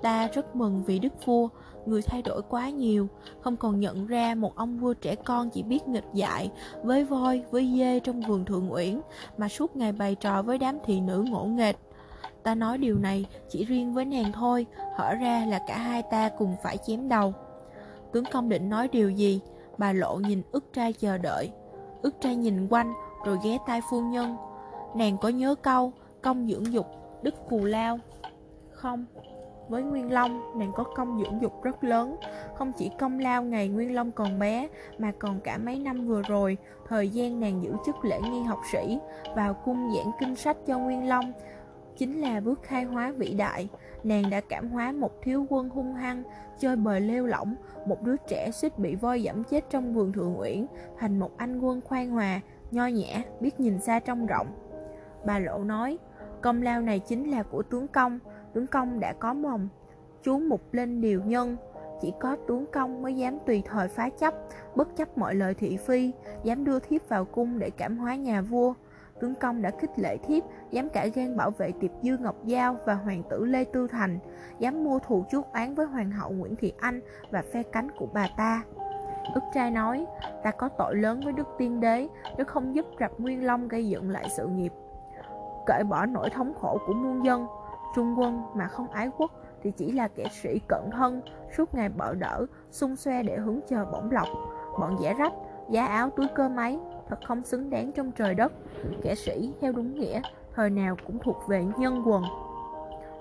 ta 0.02 0.28
rất 0.28 0.56
mừng 0.56 0.84
vì 0.84 1.00
đức 1.00 1.26
vua. 1.26 1.50
Người 1.86 2.02
thay 2.02 2.22
đổi 2.22 2.42
quá 2.42 2.70
nhiều. 2.70 3.08
Không 3.42 3.58
còn 3.58 3.80
nhận 3.80 4.08
ra 4.08 4.36
một 4.36 4.56
ông 4.56 4.80
vua 4.80 4.94
trẻ 4.94 5.16
con 5.16 5.50
chỉ 5.50 5.64
biết 5.64 5.88
nghịch 5.88 6.08
dại, 6.14 6.52
với 6.84 7.04
voi, 7.04 7.44
với 7.52 7.74
dê 7.78 8.00
trong 8.00 8.22
vườn 8.22 8.46
thượng 8.46 8.74
uyển, 8.74 9.02
mà 9.38 9.48
suốt 9.48 9.76
ngày 9.76 9.92
bày 9.92 10.16
trò 10.16 10.42
với 10.42 10.58
đám 10.58 10.78
thị 10.86 11.02
nữ 11.02 11.26
ngỗ 11.30 11.44
nghệch 11.44 11.78
ta 12.46 12.56
nói 12.56 12.78
điều 12.78 12.98
này 12.98 13.26
chỉ 13.50 13.66
riêng 13.66 13.94
với 13.94 14.06
nàng 14.06 14.32
thôi, 14.32 14.66
hở 14.96 15.14
ra 15.14 15.46
là 15.46 15.60
cả 15.68 15.78
hai 15.78 16.04
ta 16.04 16.30
cùng 16.30 16.56
phải 16.64 16.78
chém 16.78 17.10
đầu. 17.10 17.34
Tướng 18.12 18.24
công 18.32 18.50
định 18.50 18.70
nói 18.70 18.88
điều 18.88 19.10
gì? 19.10 19.42
Bà 19.78 19.94
lộ 19.94 20.16
nhìn 20.16 20.42
ức 20.52 20.74
trai 20.74 20.94
chờ 20.94 21.18
đợi. 21.18 21.52
Ức 22.02 22.16
trai 22.22 22.36
nhìn 22.36 22.68
quanh, 22.68 22.94
rồi 23.26 23.38
ghé 23.44 23.58
tai 23.68 23.82
phu 23.90 24.02
nhân. 24.02 24.36
Nàng 24.96 25.18
có 25.18 25.30
nhớ 25.30 25.56
câu, 25.56 25.92
công 26.22 26.48
dưỡng 26.48 26.74
dục, 26.74 26.88
đức 27.22 27.36
cù 27.50 27.66
lao. 27.66 28.00
Không 28.72 29.06
với 29.70 29.84
Nguyên 29.84 30.12
Long, 30.12 30.60
nàng 30.60 30.72
có 30.76 30.84
công 30.84 31.20
dưỡng 31.20 31.42
dục 31.42 31.64
rất 31.64 31.84
lớn, 31.84 32.16
không 32.56 32.72
chỉ 32.78 32.92
công 33.00 33.20
lao 33.20 33.44
ngày 33.44 33.68
Nguyên 33.68 33.96
Long 33.96 34.12
còn 34.12 34.40
bé, 34.40 34.68
mà 34.98 35.12
còn 35.20 35.40
cả 35.40 35.58
mấy 35.58 35.80
năm 35.80 36.08
vừa 36.08 36.22
rồi, 36.22 36.58
thời 36.88 37.10
gian 37.10 37.40
nàng 37.40 37.64
giữ 37.64 37.72
chức 37.86 38.06
lễ 38.06 38.20
nghi 38.32 38.44
học 38.44 38.60
sĩ, 38.72 39.00
vào 39.36 39.54
cung 39.54 39.92
giảng 39.96 40.12
kinh 40.20 40.36
sách 40.36 40.58
cho 40.68 40.80
Nguyên 40.80 41.08
Long, 41.08 41.34
chính 41.98 42.22
là 42.22 42.40
bước 42.40 42.64
khai 42.64 42.84
hóa 42.84 43.12
vĩ 43.12 43.34
đại. 43.34 43.68
Nàng 44.04 44.30
đã 44.30 44.42
cảm 44.50 44.70
hóa 44.70 44.92
một 44.92 45.22
thiếu 45.22 45.46
quân 45.50 45.70
hung 45.70 45.94
hăng, 45.94 46.24
chơi 46.60 46.76
bời 46.76 47.02
lêu 47.02 47.26
lỏng, 47.26 47.56
một 47.86 48.02
đứa 48.02 48.16
trẻ 48.28 48.52
suýt 48.52 48.80
bị 48.80 48.96
voi 48.96 49.24
dẫm 49.24 49.44
chết 49.44 49.66
trong 49.70 49.94
vườn 49.94 50.14
thượng 50.14 50.40
uyển, 50.40 50.66
thành 50.98 51.20
một 51.20 51.38
anh 51.38 51.60
quân 51.60 51.82
khoan 51.82 52.10
hòa, 52.10 52.42
nho 52.72 52.88
nhã, 52.88 53.22
biết 53.40 53.60
nhìn 53.60 53.80
xa 53.80 54.00
trông 54.00 54.26
rộng. 54.26 54.48
Bà 55.26 55.40
Lộ 55.40 55.58
nói, 55.58 55.98
công 56.42 56.62
lao 56.62 56.82
này 56.82 57.00
chính 57.00 57.32
là 57.32 57.44
của 57.44 57.64
tướng 57.64 57.88
công, 57.88 58.20
tướng 58.56 58.68
công 58.68 59.00
đã 59.00 59.14
có 59.14 59.34
mồng 59.34 59.68
chú 60.24 60.40
mục 60.40 60.62
lên 60.72 61.02
điều 61.02 61.22
nhân 61.26 61.58
chỉ 62.02 62.14
có 62.20 62.38
tướng 62.48 62.66
công 62.72 63.02
mới 63.02 63.16
dám 63.16 63.38
tùy 63.46 63.64
thời 63.66 63.88
phá 63.88 64.10
chấp, 64.10 64.34
bất 64.76 64.96
chấp 64.96 65.18
mọi 65.18 65.36
lời 65.36 65.54
thị 65.54 65.78
phi, 65.78 66.12
dám 66.44 66.64
đưa 66.64 66.80
thiếp 66.80 67.10
vào 67.10 67.26
cung 67.26 67.60
để 67.60 67.70
cảm 67.70 67.98
hóa 67.98 68.16
nhà 68.16 68.42
vua. 68.42 68.74
Tướng 69.20 69.36
công 69.36 69.62
đã 69.62 69.72
khích 69.80 70.00
lệ 70.00 70.18
thiếp, 70.18 70.44
dám 70.72 70.90
cả 70.90 71.08
gan 71.08 71.38
bảo 71.38 71.52
vệ 71.52 71.72
tiệp 71.80 71.92
dư 72.02 72.18
ngọc 72.18 72.36
giao 72.46 72.78
và 72.86 72.94
hoàng 72.94 73.24
tử 73.30 73.46
lê 73.46 73.64
tư 73.64 73.88
thành, 73.88 74.20
dám 74.60 74.84
mua 74.84 75.00
thù 75.00 75.24
chuốc 75.32 75.54
án 75.54 75.76
với 75.76 75.86
hoàng 75.86 76.12
hậu 76.12 76.32
nguyễn 76.32 76.56
thị 76.56 76.74
anh 76.80 77.02
và 77.32 77.44
phe 77.54 77.64
cánh 77.64 77.92
của 77.98 78.08
bà 78.14 78.28
ta. 78.38 78.64
Ức 79.34 79.44
trai 79.54 79.72
nói, 79.72 80.06
ta 80.44 80.52
có 80.52 80.70
tội 80.70 80.96
lớn 80.96 81.22
với 81.24 81.34
đức 81.34 81.48
tiên 81.58 81.80
đế, 81.80 82.08
nếu 82.38 82.46
không 82.46 82.76
giúp 82.76 82.86
rập 83.00 83.20
nguyên 83.20 83.46
long 83.46 83.68
gây 83.68 83.88
dựng 83.88 84.10
lại 84.10 84.26
sự 84.38 84.48
nghiệp, 84.48 84.74
cởi 85.66 85.84
bỏ 85.84 86.06
nỗi 86.06 86.30
thống 86.30 86.54
khổ 86.62 86.78
của 86.88 86.94
muôn 86.94 87.26
dân. 87.26 87.48
Trung 87.96 88.20
quân 88.20 88.42
mà 88.56 88.68
không 88.68 88.92
ái 88.92 89.10
quốc 89.18 89.32
thì 89.64 89.72
chỉ 89.72 89.92
là 89.92 90.08
kẻ 90.08 90.26
sĩ 90.42 90.60
cận 90.68 90.82
thân, 90.92 91.22
suốt 91.58 91.76
ngày 91.76 91.90
bợ 91.90 92.14
đỡ, 92.14 92.46
xung 92.72 92.96
xoe 92.96 93.24
để 93.24 93.38
hứng 93.38 93.62
chờ 93.68 93.86
bổng 93.86 94.12
lộc. 94.12 94.28
Bọn 94.80 94.98
giả 95.02 95.14
rách, 95.14 95.34
giá 95.72 95.86
áo 95.86 96.10
túi 96.10 96.28
cơ 96.36 96.50
máy, 96.50 96.80
thật 97.10 97.20
không 97.28 97.44
xứng 97.44 97.70
đáng 97.70 97.92
trong 97.92 98.12
trời 98.12 98.36
đất. 98.36 98.54
Kẻ 99.02 99.16
sĩ 99.16 99.54
theo 99.62 99.72
đúng 99.72 99.96
nghĩa, 99.96 100.22
thời 100.56 100.70
nào 100.70 100.96
cũng 101.08 101.20
thuộc 101.20 101.38
về 101.48 101.66
nhân 101.78 102.02
quần. 102.06 102.24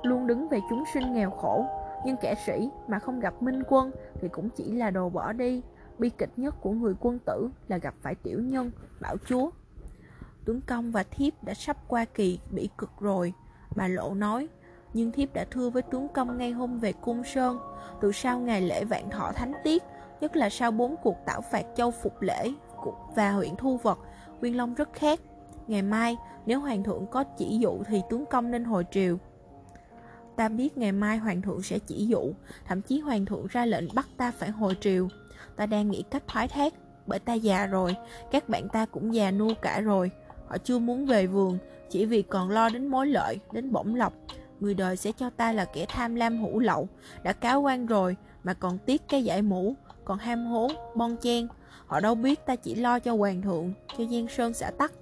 Luôn 0.02 0.26
đứng 0.26 0.48
về 0.48 0.60
chúng 0.70 0.84
sinh 0.94 1.12
nghèo 1.12 1.30
khổ, 1.30 1.66
nhưng 2.06 2.16
kẻ 2.16 2.34
sĩ 2.46 2.70
mà 2.88 2.98
không 2.98 3.20
gặp 3.20 3.42
minh 3.42 3.62
quân 3.68 3.90
thì 4.20 4.28
cũng 4.28 4.48
chỉ 4.48 4.72
là 4.72 4.90
đồ 4.90 5.08
bỏ 5.08 5.32
đi. 5.32 5.62
Bi 5.98 6.10
kịch 6.10 6.30
nhất 6.36 6.54
của 6.60 6.70
người 6.70 6.94
quân 7.00 7.18
tử 7.18 7.50
là 7.68 7.78
gặp 7.78 7.94
phải 8.02 8.14
tiểu 8.14 8.40
nhân, 8.40 8.70
bảo 9.00 9.16
chúa. 9.26 9.50
Tướng 10.44 10.60
công 10.60 10.90
và 10.90 11.04
thiếp 11.10 11.44
đã 11.44 11.54
sắp 11.54 11.76
qua 11.88 12.04
kỳ 12.04 12.40
bị 12.50 12.68
cực 12.78 12.90
rồi, 13.00 13.32
bà 13.76 13.88
lộ 13.88 14.14
nói 14.14 14.48
nhưng 14.94 15.12
thiếp 15.12 15.34
đã 15.34 15.44
thưa 15.50 15.70
với 15.70 15.82
tướng 15.82 16.08
công 16.08 16.38
ngay 16.38 16.50
hôm 16.50 16.78
về 16.78 16.92
cung 16.92 17.24
sơn 17.24 17.58
từ 18.00 18.12
sau 18.12 18.38
ngày 18.38 18.60
lễ 18.60 18.84
vạn 18.84 19.10
thọ 19.10 19.32
thánh 19.32 19.52
tiết 19.64 19.82
nhất 20.20 20.36
là 20.36 20.50
sau 20.50 20.70
bốn 20.70 20.94
cuộc 21.02 21.16
tảo 21.26 21.40
phạt 21.40 21.66
châu 21.76 21.90
phục 21.90 22.22
lễ 22.22 22.50
và 23.16 23.30
huyện 23.30 23.56
thu 23.56 23.76
vật 23.76 23.98
nguyên 24.40 24.56
long 24.56 24.74
rất 24.74 24.92
khác 24.92 25.20
ngày 25.66 25.82
mai 25.82 26.16
nếu 26.46 26.60
hoàng 26.60 26.84
thượng 26.84 27.06
có 27.06 27.24
chỉ 27.24 27.58
dụ 27.58 27.82
thì 27.86 28.02
tướng 28.10 28.26
công 28.26 28.50
nên 28.50 28.64
hồi 28.64 28.86
triều 28.90 29.18
Ta 30.36 30.48
biết 30.48 30.78
ngày 30.78 30.92
mai 30.92 31.18
hoàng 31.18 31.42
thượng 31.42 31.62
sẽ 31.62 31.78
chỉ 31.78 32.06
dụ, 32.06 32.32
thậm 32.64 32.82
chí 32.82 33.00
hoàng 33.00 33.26
thượng 33.26 33.46
ra 33.46 33.66
lệnh 33.66 33.84
bắt 33.94 34.06
ta 34.16 34.30
phải 34.30 34.50
hồi 34.50 34.76
triều. 34.80 35.08
Ta 35.56 35.66
đang 35.66 35.90
nghĩ 35.90 36.04
cách 36.10 36.22
thoái 36.28 36.48
thác, 36.48 36.74
bởi 37.06 37.18
ta 37.18 37.34
già 37.34 37.66
rồi, 37.66 37.96
các 38.30 38.48
bạn 38.48 38.68
ta 38.68 38.86
cũng 38.86 39.14
già 39.14 39.30
nua 39.30 39.54
cả 39.62 39.80
rồi. 39.80 40.10
Họ 40.46 40.58
chưa 40.58 40.78
muốn 40.78 41.06
về 41.06 41.26
vườn, 41.26 41.58
chỉ 41.90 42.04
vì 42.04 42.22
còn 42.22 42.50
lo 42.50 42.68
đến 42.68 42.86
mối 42.86 43.06
lợi, 43.06 43.38
đến 43.52 43.72
bổng 43.72 43.94
lộc. 43.94 44.12
Người 44.60 44.74
đời 44.74 44.96
sẽ 44.96 45.12
cho 45.12 45.30
ta 45.30 45.52
là 45.52 45.64
kẻ 45.64 45.86
tham 45.88 46.14
lam 46.14 46.38
hủ 46.38 46.60
lậu, 46.60 46.88
đã 47.22 47.32
cáo 47.32 47.60
quan 47.60 47.86
rồi 47.86 48.16
mà 48.44 48.54
còn 48.54 48.78
tiếc 48.78 49.08
cái 49.08 49.24
giải 49.24 49.42
mũ, 49.42 49.74
còn 50.04 50.18
ham 50.18 50.46
hố, 50.46 50.68
bon 50.94 51.16
chen. 51.16 51.48
Họ 51.86 52.00
đâu 52.00 52.14
biết 52.14 52.46
ta 52.46 52.56
chỉ 52.56 52.74
lo 52.74 52.98
cho 52.98 53.16
hoàng 53.16 53.42
thượng, 53.42 53.72
cho 53.98 54.04
Giang 54.04 54.28
Sơn 54.28 54.54
xã 54.54 54.70
tắc. 54.70 54.92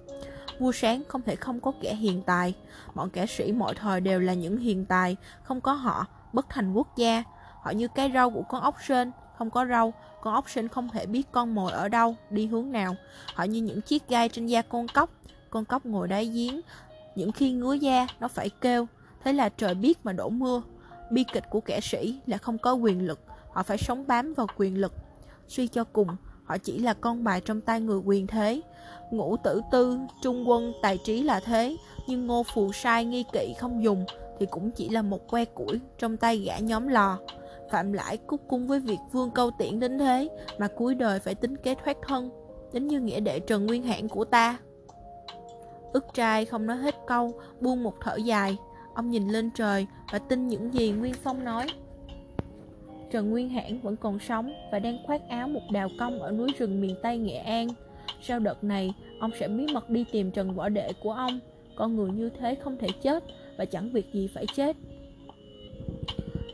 Vua 0.59 0.71
sáng 0.71 1.03
không 1.07 1.21
thể 1.21 1.35
không 1.35 1.59
có 1.59 1.71
kẻ 1.81 1.95
hiền 1.95 2.21
tài. 2.21 2.53
Bọn 2.95 3.09
kẻ 3.09 3.25
sĩ 3.25 3.51
mọi 3.51 3.73
thời 3.75 4.01
đều 4.01 4.19
là 4.19 4.33
những 4.33 4.57
hiền 4.57 4.85
tài, 4.85 5.15
không 5.43 5.61
có 5.61 5.73
họ, 5.73 6.05
bất 6.33 6.45
thành 6.49 6.73
quốc 6.73 6.97
gia. 6.97 7.23
Họ 7.61 7.71
như 7.71 7.87
cái 7.87 8.11
rau 8.13 8.29
của 8.29 8.43
con 8.49 8.61
ốc 8.61 8.75
sên, 8.87 9.11
không 9.37 9.49
có 9.49 9.65
rau, 9.65 9.93
con 10.21 10.33
ốc 10.33 10.49
sên 10.49 10.67
không 10.67 10.89
thể 10.89 11.05
biết 11.05 11.31
con 11.31 11.55
mồi 11.55 11.71
ở 11.71 11.89
đâu, 11.89 12.15
đi 12.29 12.45
hướng 12.45 12.71
nào. 12.71 12.95
Họ 13.35 13.43
như 13.43 13.61
những 13.61 13.81
chiếc 13.81 14.07
gai 14.09 14.29
trên 14.29 14.45
da 14.45 14.61
con 14.61 14.87
cóc, 14.87 15.09
con 15.49 15.65
cóc 15.65 15.85
ngồi 15.85 16.07
đáy 16.07 16.25
giếng. 16.25 16.61
Những 17.15 17.31
khi 17.31 17.51
ngứa 17.51 17.73
da, 17.73 18.07
nó 18.19 18.27
phải 18.27 18.49
kêu, 18.61 18.87
thế 19.23 19.33
là 19.33 19.49
trời 19.49 19.75
biết 19.75 19.99
mà 20.03 20.11
đổ 20.11 20.29
mưa. 20.29 20.61
Bi 21.11 21.25
kịch 21.33 21.43
của 21.49 21.59
kẻ 21.61 21.79
sĩ 21.81 22.19
là 22.25 22.37
không 22.37 22.57
có 22.57 22.73
quyền 22.73 23.07
lực, 23.07 23.19
họ 23.51 23.63
phải 23.63 23.77
sống 23.77 24.03
bám 24.07 24.33
vào 24.33 24.47
quyền 24.57 24.81
lực. 24.81 24.93
Suy 25.47 25.67
cho 25.67 25.83
cùng, 25.83 26.07
họ 26.45 26.57
chỉ 26.57 26.79
là 26.79 26.93
con 26.93 27.23
bài 27.23 27.41
trong 27.41 27.61
tay 27.61 27.81
người 27.81 27.99
quyền 28.05 28.27
thế. 28.27 28.61
Ngũ 29.11 29.37
tử 29.37 29.61
tư, 29.71 29.99
trung 30.21 30.49
quân, 30.49 30.73
tài 30.81 30.97
trí 31.05 31.23
là 31.23 31.39
thế, 31.39 31.77
nhưng 32.07 32.27
ngô 32.27 32.43
phù 32.43 32.71
sai 32.71 33.05
nghi 33.05 33.23
kỵ 33.33 33.53
không 33.59 33.83
dùng 33.83 34.05
thì 34.39 34.45
cũng 34.45 34.71
chỉ 34.71 34.89
là 34.89 35.01
một 35.01 35.27
que 35.27 35.45
củi 35.45 35.79
trong 35.97 36.17
tay 36.17 36.37
gã 36.37 36.57
nhóm 36.57 36.87
lò. 36.87 37.19
Phạm 37.71 37.93
Lãi 37.93 38.17
cúc 38.17 38.41
cung 38.47 38.67
với 38.67 38.79
việc 38.79 38.99
vương 39.11 39.31
câu 39.31 39.51
tiễn 39.51 39.79
đến 39.79 39.99
thế 39.99 40.29
mà 40.57 40.67
cuối 40.67 40.95
đời 40.95 41.19
phải 41.19 41.35
tính 41.35 41.57
kế 41.57 41.75
thoát 41.75 41.97
thân, 42.07 42.29
đến 42.73 42.87
như 42.87 42.99
nghĩa 42.99 43.19
đệ 43.19 43.39
Trần 43.39 43.65
Nguyên 43.65 43.83
Hãn 43.83 44.07
của 44.07 44.25
ta. 44.25 44.57
Ức 45.93 46.05
trai 46.13 46.45
không 46.45 46.65
nói 46.65 46.77
hết 46.77 46.95
câu, 47.07 47.31
buông 47.61 47.83
một 47.83 47.93
thở 48.01 48.15
dài. 48.15 48.57
Ông 48.93 49.09
nhìn 49.09 49.27
lên 49.27 49.49
trời 49.55 49.87
và 50.11 50.19
tin 50.19 50.47
những 50.47 50.73
gì 50.73 50.91
Nguyên 50.91 51.13
Phong 51.13 51.43
nói. 51.43 51.67
Trần 53.11 53.29
Nguyên 53.29 53.49
Hãn 53.49 53.79
vẫn 53.81 53.97
còn 53.97 54.19
sống 54.19 54.53
và 54.71 54.79
đang 54.79 54.97
khoác 55.05 55.21
áo 55.29 55.47
một 55.47 55.61
đào 55.71 55.89
công 55.99 56.19
ở 56.19 56.31
núi 56.31 56.49
rừng 56.57 56.81
miền 56.81 56.95
Tây 57.03 57.17
Nghệ 57.17 57.35
An. 57.35 57.67
Sau 58.21 58.39
đợt 58.39 58.63
này, 58.63 58.93
ông 59.19 59.31
sẽ 59.39 59.47
bí 59.47 59.65
mật 59.73 59.89
đi 59.89 60.05
tìm 60.11 60.31
Trần 60.31 60.55
Võ 60.55 60.69
Đệ 60.69 60.89
của 61.03 61.11
ông. 61.11 61.39
Con 61.75 61.95
người 61.95 62.11
như 62.11 62.29
thế 62.39 62.55
không 62.55 62.77
thể 62.77 62.87
chết 63.01 63.23
và 63.57 63.65
chẳng 63.65 63.91
việc 63.91 64.13
gì 64.13 64.27
phải 64.33 64.45
chết. 64.55 64.77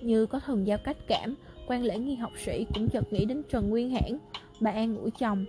Như 0.02 0.26
có 0.26 0.40
thần 0.40 0.68
giao 0.68 0.78
cách 0.78 0.98
cảm, 1.08 1.36
quan 1.68 1.84
lễ 1.84 1.98
nghi 1.98 2.16
học 2.16 2.32
sĩ 2.46 2.66
cũng 2.74 2.90
chợt 2.90 3.14
nghĩ 3.14 3.26
đến 3.26 3.42
Trần 3.50 3.70
Nguyên 3.70 3.90
Hãn. 3.90 4.18
Bà 4.60 4.72
an 4.72 4.94
ngủ 4.94 5.10
chồng. 5.20 5.46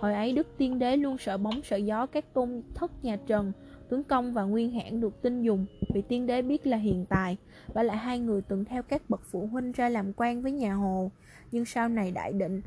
Hồi 0.00 0.14
ấy 0.14 0.32
Đức 0.32 0.46
Tiên 0.58 0.78
Đế 0.78 0.96
luôn 0.96 1.18
sợ 1.18 1.36
bóng 1.36 1.62
sợ 1.62 1.76
gió 1.76 2.06
các 2.06 2.34
tôn 2.34 2.62
thất 2.74 3.04
nhà 3.04 3.16
Trần, 3.26 3.52
tướng 3.88 4.04
công 4.04 4.34
và 4.34 4.42
Nguyên 4.42 4.70
Hãn 4.70 5.00
được 5.00 5.22
tin 5.22 5.42
dùng 5.42 5.66
vì 5.94 6.02
Tiên 6.02 6.26
Đế 6.26 6.42
biết 6.42 6.66
là 6.66 6.76
hiền 6.76 7.06
tài, 7.08 7.36
và 7.74 7.82
lại 7.82 7.96
hai 7.96 8.18
người 8.18 8.42
từng 8.42 8.64
theo 8.64 8.82
các 8.82 9.10
bậc 9.10 9.20
phụ 9.30 9.46
huynh 9.46 9.72
ra 9.72 9.88
làm 9.88 10.12
quan 10.12 10.42
với 10.42 10.52
nhà 10.52 10.74
Hồ. 10.74 11.10
Nhưng 11.52 11.64
sau 11.64 11.88
này 11.88 12.10
đại 12.12 12.32
định 12.32 12.62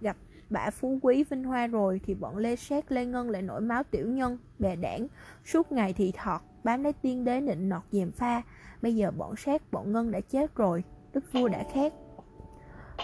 gặp 0.00 0.16
bả 0.50 0.70
phú 0.70 0.98
quý 1.02 1.24
vinh 1.24 1.44
hoa 1.44 1.66
rồi 1.66 2.00
thì 2.06 2.14
bọn 2.14 2.36
Lê 2.36 2.56
Sát 2.56 2.92
Lê 2.92 3.04
Ngân 3.06 3.30
lại 3.30 3.42
nổi 3.42 3.60
máu 3.60 3.82
tiểu 3.90 4.08
nhân, 4.08 4.38
bè 4.58 4.76
đảng, 4.76 5.06
suốt 5.44 5.72
ngày 5.72 5.92
thì 5.92 6.12
thọt, 6.16 6.40
bám 6.64 6.84
lấy 6.84 6.92
tiên 6.92 7.24
đế 7.24 7.40
nịnh 7.40 7.68
nọt 7.68 7.82
dèm 7.92 8.12
pha. 8.12 8.42
Bây 8.82 8.96
giờ 8.96 9.10
bọn 9.10 9.36
Sát, 9.36 9.72
bọn 9.72 9.92
Ngân 9.92 10.10
đã 10.10 10.20
chết 10.20 10.56
rồi, 10.56 10.84
đức 11.12 11.32
vua 11.32 11.48
đã 11.48 11.64
khác. 11.72 11.92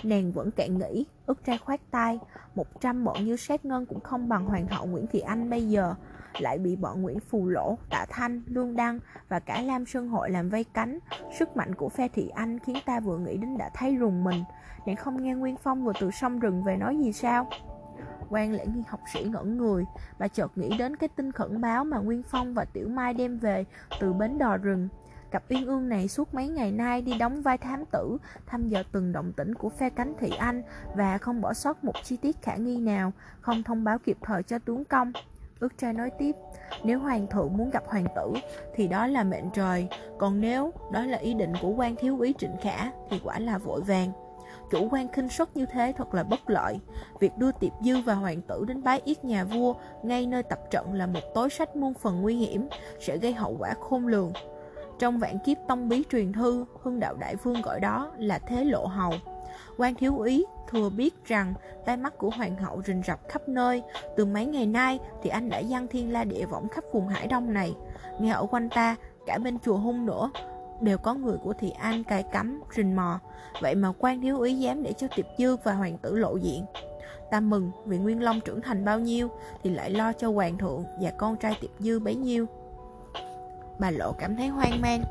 Nàng 0.03 0.33
vẫn 0.33 0.51
cạn 0.51 0.79
nghĩ, 0.79 1.07
ức 1.27 1.45
trai 1.45 1.59
khoát 1.59 1.81
tay, 1.91 2.19
một 2.55 2.81
trăm 2.81 3.05
bọn 3.05 3.25
như 3.25 3.37
Sát 3.37 3.65
Ngân 3.65 3.87
cũng 3.87 4.01
không 4.01 4.29
bằng 4.29 4.47
hoàng 4.47 4.67
hậu 4.67 4.87
Nguyễn 4.87 5.07
Thị 5.07 5.21
Anh 5.21 5.51
bây 5.51 5.69
giờ, 5.69 5.95
lại 6.39 6.59
bị 6.59 6.77
bọn 6.77 7.03
Nguyễn 7.03 7.21
Phù 7.21 7.49
Lỗ, 7.49 7.79
Tạ 7.91 8.07
Thanh, 8.11 8.43
Lương 8.47 8.77
Đăng 8.77 8.99
và 9.29 9.41
cả 9.41 9.63
Lam 9.63 9.87
Sơn 9.87 10.09
Hội 10.09 10.31
làm 10.31 10.49
vây 10.49 10.65
cánh. 10.65 10.99
Sức 11.39 11.57
mạnh 11.57 11.75
của 11.75 11.89
phe 11.89 12.09
Thị 12.09 12.29
Anh 12.29 12.59
khiến 12.59 12.77
ta 12.87 13.01
vừa 13.01 13.19
nghĩ 13.19 13.37
đến 13.37 13.59
đã 13.59 13.71
thấy 13.75 13.97
rùng 13.97 14.25
mình. 14.25 14.45
Nàng 14.87 14.97
không 14.97 15.23
nghe 15.23 15.35
Nguyên 15.35 15.57
Phong 15.57 15.85
vừa 15.85 15.93
từ 16.01 16.11
sông 16.11 16.39
rừng 16.39 16.65
về 16.65 16.77
nói 16.77 16.99
gì 16.99 17.13
sao? 17.13 17.49
quan 18.31 18.53
lễ 18.53 18.67
nghi 18.67 18.83
học 18.89 19.01
sĩ 19.13 19.25
ngẩn 19.25 19.59
người 19.59 19.85
Bà 20.19 20.29
chợt 20.29 20.59
nghĩ 20.59 20.79
đến 20.79 20.97
cái 20.97 21.09
tin 21.09 21.33
khẩn 21.33 21.61
báo 21.61 21.85
mà 21.85 21.99
Nguyên 21.99 22.23
Phong 22.23 22.55
và 22.55 22.65
Tiểu 22.65 22.89
Mai 22.89 23.15
đem 23.15 23.39
về 23.39 23.65
từ 24.01 24.13
bến 24.13 24.39
đò 24.39 24.57
rừng 24.57 24.89
Cặp 25.31 25.43
uyên 25.51 25.67
ương 25.67 25.89
này 25.89 26.09
suốt 26.09 26.35
mấy 26.35 26.49
ngày 26.49 26.73
nay 26.73 27.03
đi 27.03 27.19
đóng 27.19 27.43
vai 27.43 27.59
thám 27.59 27.85
tử, 27.93 28.17
thăm 28.47 28.69
dò 28.69 28.83
từng 28.93 29.13
động 29.13 29.33
tĩnh 29.33 29.55
của 29.55 29.69
phe 29.69 29.91
cánh 29.91 30.15
thị 30.21 30.31
Anh 30.39 30.63
và 30.95 31.19
không 31.19 31.41
bỏ 31.41 31.55
sót 31.55 31.85
một 31.85 31.95
chi 32.05 32.17
tiết 32.17 32.43
khả 32.43 32.57
nghi 32.57 32.77
nào, 32.77 33.13
không 33.41 33.63
thông 33.63 33.85
báo 33.85 33.99
kịp 33.99 34.17
thời 34.23 34.43
cho 34.43 34.59
tướng 34.59 34.85
công. 34.85 35.13
Ước 35.61 35.79
trai 35.79 35.93
nói 35.93 36.11
tiếp, 36.19 36.37
nếu 36.85 36.99
hoàng 36.99 37.27
thượng 37.27 37.57
muốn 37.57 37.71
gặp 37.71 37.83
hoàng 37.87 38.07
tử 38.17 38.33
thì 38.75 38.89
đó 38.89 39.07
là 39.07 39.25
mệnh 39.25 39.51
trời, 39.55 39.89
còn 40.19 40.41
nếu 40.41 40.73
đó 40.93 41.05
là 41.05 41.19
ý 41.19 41.35
định 41.35 41.53
của 41.63 41.69
quan 41.69 41.97
thiếu 41.97 42.19
úy 42.19 42.35
Trịnh 42.39 42.57
Khả 42.63 42.91
thì 43.11 43.21
quả 43.25 43.39
là 43.39 43.59
vội 43.59 43.81
vàng. 43.81 44.13
Chủ 44.71 44.89
quan 44.91 45.09
khinh 45.13 45.29
suất 45.29 45.57
như 45.57 45.67
thế 45.67 45.93
thật 45.97 46.15
là 46.15 46.23
bất 46.23 46.51
lợi. 46.51 46.81
Việc 47.21 47.37
đưa 47.37 47.53
Tiệp 47.53 47.73
Dư 47.81 48.01
và 48.01 48.15
hoàng 48.15 48.41
tử 48.43 48.65
đến 48.69 48.83
bái 48.83 49.01
yết 49.05 49.25
nhà 49.25 49.45
vua 49.45 49.75
ngay 50.03 50.27
nơi 50.27 50.43
tập 50.43 50.61
trận 50.71 50.95
là 50.95 51.07
một 51.07 51.21
tối 51.35 51.51
sách 51.51 51.77
muôn 51.77 51.95
phần 51.95 52.23
nguy 52.23 52.37
hiểm, 52.37 52.69
sẽ 53.01 53.17
gây 53.17 53.33
hậu 53.33 53.57
quả 53.59 53.75
khôn 53.81 54.07
lường. 54.07 54.33
Trong 55.01 55.19
vạn 55.19 55.39
kiếp 55.39 55.57
tông 55.69 55.89
bí 55.89 56.03
truyền 56.11 56.33
thư, 56.33 56.65
hưng 56.83 57.01
đạo 57.01 57.17
đại 57.17 57.37
vương 57.37 57.63
gọi 57.63 57.81
đó 57.81 58.11
là 58.19 58.39
thế 58.39 58.65
lộ 58.65 58.87
hầu. 58.87 59.13
quan 59.79 59.95
thiếu 59.95 60.17
úy 60.19 60.45
thừa 60.69 60.91
biết 60.91 61.25
rằng 61.25 61.55
tai 61.85 61.97
mắt 61.97 62.19
của 62.19 62.31
hoàng 62.31 62.57
hậu 62.57 62.83
rình 62.87 63.03
rập 63.07 63.29
khắp 63.29 63.49
nơi. 63.49 63.83
Từ 64.17 64.25
mấy 64.25 64.47
ngày 64.47 64.67
nay 64.67 64.99
thì 65.23 65.31
anh 65.31 65.49
đã 65.49 65.59
giăng 65.59 65.87
thiên 65.89 66.13
la 66.13 66.25
địa 66.25 66.47
võng 66.47 66.69
khắp 66.69 66.85
vùng 66.93 67.09
Hải 67.09 67.27
Đông 67.27 67.53
này. 67.53 67.75
Nghe 68.21 68.31
ở 68.31 68.47
quanh 68.51 68.69
ta, 68.69 68.97
cả 69.27 69.39
bên 69.39 69.59
chùa 69.59 69.77
hung 69.77 70.07
nữa, 70.07 70.31
đều 70.81 70.99
có 70.99 71.15
người 71.15 71.37
của 71.45 71.53
thị 71.53 71.71
an 71.71 72.05
cài 72.05 72.23
cắm, 72.23 72.63
rình 72.77 72.97
mò. 72.97 73.21
Vậy 73.63 73.75
mà 73.75 73.93
quan 73.99 74.21
thiếu 74.21 74.39
úy 74.39 74.59
dám 74.59 74.83
để 74.83 74.93
cho 74.93 75.07
tiệp 75.17 75.27
dư 75.39 75.57
và 75.57 75.73
hoàng 75.73 75.99
tử 75.99 76.17
lộ 76.17 76.37
diện. 76.37 76.65
Ta 77.31 77.41
mừng 77.41 77.71
vì 77.85 77.99
Nguyên 77.99 78.23
Long 78.23 78.41
trưởng 78.41 78.61
thành 78.61 78.85
bao 78.85 79.01
nhiêu 79.01 79.29
thì 79.63 79.71
lại 79.71 79.91
lo 79.91 80.13
cho 80.13 80.31
hoàng 80.31 80.59
thượng 80.59 80.85
và 81.01 81.11
con 81.11 81.37
trai 81.37 81.59
tiệp 81.61 81.71
dư 81.79 82.01
bấy 82.01 82.15
nhiêu. 82.15 82.47
Bà 83.81 83.91
Lộ 83.91 84.13
cảm 84.13 84.37
thấy 84.37 84.49
hoang 84.49 84.81
mang. 84.81 85.05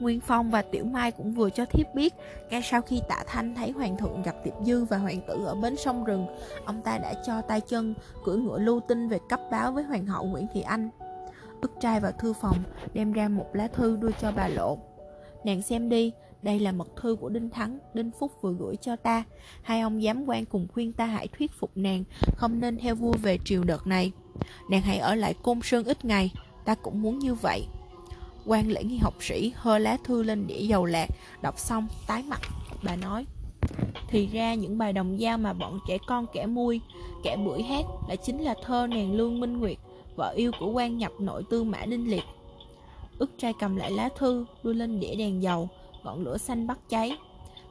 Nguyên 0.00 0.20
Phong 0.20 0.50
và 0.50 0.62
Tiểu 0.62 0.84
Mai 0.84 1.12
cũng 1.12 1.32
vừa 1.32 1.50
cho 1.50 1.64
thiếp 1.64 1.94
biết 1.94 2.14
Ngay 2.50 2.62
sau 2.62 2.82
khi 2.82 3.02
tạ 3.08 3.24
thanh 3.26 3.54
thấy 3.54 3.70
hoàng 3.70 3.96
thượng 3.96 4.22
gặp 4.22 4.34
Tiệp 4.44 4.54
Dư 4.64 4.84
và 4.84 4.98
hoàng 4.98 5.20
tử 5.28 5.44
ở 5.44 5.54
bến 5.54 5.76
sông 5.76 6.04
rừng 6.04 6.26
Ông 6.64 6.82
ta 6.82 6.98
đã 6.98 7.14
cho 7.26 7.40
tay 7.40 7.60
chân 7.60 7.94
cưỡi 8.24 8.36
ngựa 8.36 8.58
lưu 8.58 8.80
tin 8.80 9.08
về 9.08 9.18
cấp 9.28 9.40
báo 9.50 9.72
với 9.72 9.84
hoàng 9.84 10.06
hậu 10.06 10.24
Nguyễn 10.24 10.46
Thị 10.52 10.60
Anh. 10.60 10.90
Ức 11.60 11.72
trai 11.80 12.00
vào 12.00 12.12
thư 12.12 12.32
phòng 12.32 12.56
đem 12.94 13.12
ra 13.12 13.28
một 13.28 13.46
lá 13.52 13.68
thư 13.68 13.96
đưa 13.96 14.10
cho 14.20 14.32
bà 14.32 14.48
Lộ. 14.48 14.78
Nàng 15.44 15.62
xem 15.62 15.88
đi, 15.88 16.12
đây 16.42 16.60
là 16.60 16.72
mật 16.72 16.88
thư 16.96 17.16
của 17.20 17.28
Đinh 17.28 17.50
Thắng, 17.50 17.78
Đinh 17.94 18.10
Phúc 18.18 18.32
vừa 18.40 18.52
gửi 18.52 18.76
cho 18.76 18.96
ta. 18.96 19.24
Hai 19.62 19.80
ông 19.80 20.02
giám 20.02 20.28
quan 20.28 20.44
cùng 20.44 20.68
khuyên 20.72 20.92
ta 20.92 21.06
hãy 21.06 21.28
thuyết 21.28 21.50
phục 21.58 21.70
nàng 21.74 22.04
Không 22.36 22.60
nên 22.60 22.78
theo 22.78 22.94
vua 22.94 23.12
về 23.12 23.38
triều 23.44 23.64
đợt 23.64 23.86
này. 23.86 24.12
Nàng 24.70 24.80
hãy 24.80 24.98
ở 24.98 25.14
lại 25.14 25.34
Côn 25.42 25.60
Sơn 25.62 25.84
ít 25.84 26.04
ngày 26.04 26.32
ta 26.64 26.74
cũng 26.74 27.02
muốn 27.02 27.18
như 27.18 27.34
vậy. 27.34 27.66
Quan 28.46 28.70
lễ 28.70 28.84
nghi 28.84 28.96
học 28.96 29.14
sĩ 29.20 29.52
hơ 29.56 29.78
lá 29.78 29.96
thư 30.04 30.22
lên 30.22 30.46
đĩa 30.46 30.60
dầu 30.60 30.84
lạc, 30.84 31.08
đọc 31.42 31.58
xong, 31.58 31.88
tái 32.06 32.22
mặt. 32.22 32.40
Bà 32.82 32.96
nói, 32.96 33.26
thì 34.08 34.26
ra 34.26 34.54
những 34.54 34.78
bài 34.78 34.92
đồng 34.92 35.18
dao 35.20 35.38
mà 35.38 35.52
bọn 35.52 35.78
trẻ 35.88 35.98
con 36.06 36.26
kẻ 36.32 36.46
mui, 36.46 36.80
kẻ 37.22 37.36
bưởi 37.36 37.62
hát 37.62 37.84
lại 38.08 38.16
chính 38.16 38.38
là 38.38 38.54
thơ 38.64 38.86
nàng 38.90 39.12
lương 39.12 39.40
minh 39.40 39.58
nguyệt, 39.58 39.76
vợ 40.16 40.32
yêu 40.36 40.52
của 40.60 40.70
quan 40.70 40.98
nhập 40.98 41.12
nội 41.18 41.42
tư 41.50 41.64
mã 41.64 41.86
đinh 41.86 42.10
liệt. 42.10 42.24
Ức 43.18 43.30
trai 43.38 43.52
cầm 43.60 43.76
lại 43.76 43.90
lá 43.90 44.08
thư, 44.18 44.44
đưa 44.62 44.72
lên 44.72 45.00
đĩa 45.00 45.14
đèn 45.14 45.42
dầu, 45.42 45.68
ngọn 46.04 46.24
lửa 46.24 46.38
xanh 46.38 46.66
bắt 46.66 46.78
cháy. 46.88 47.16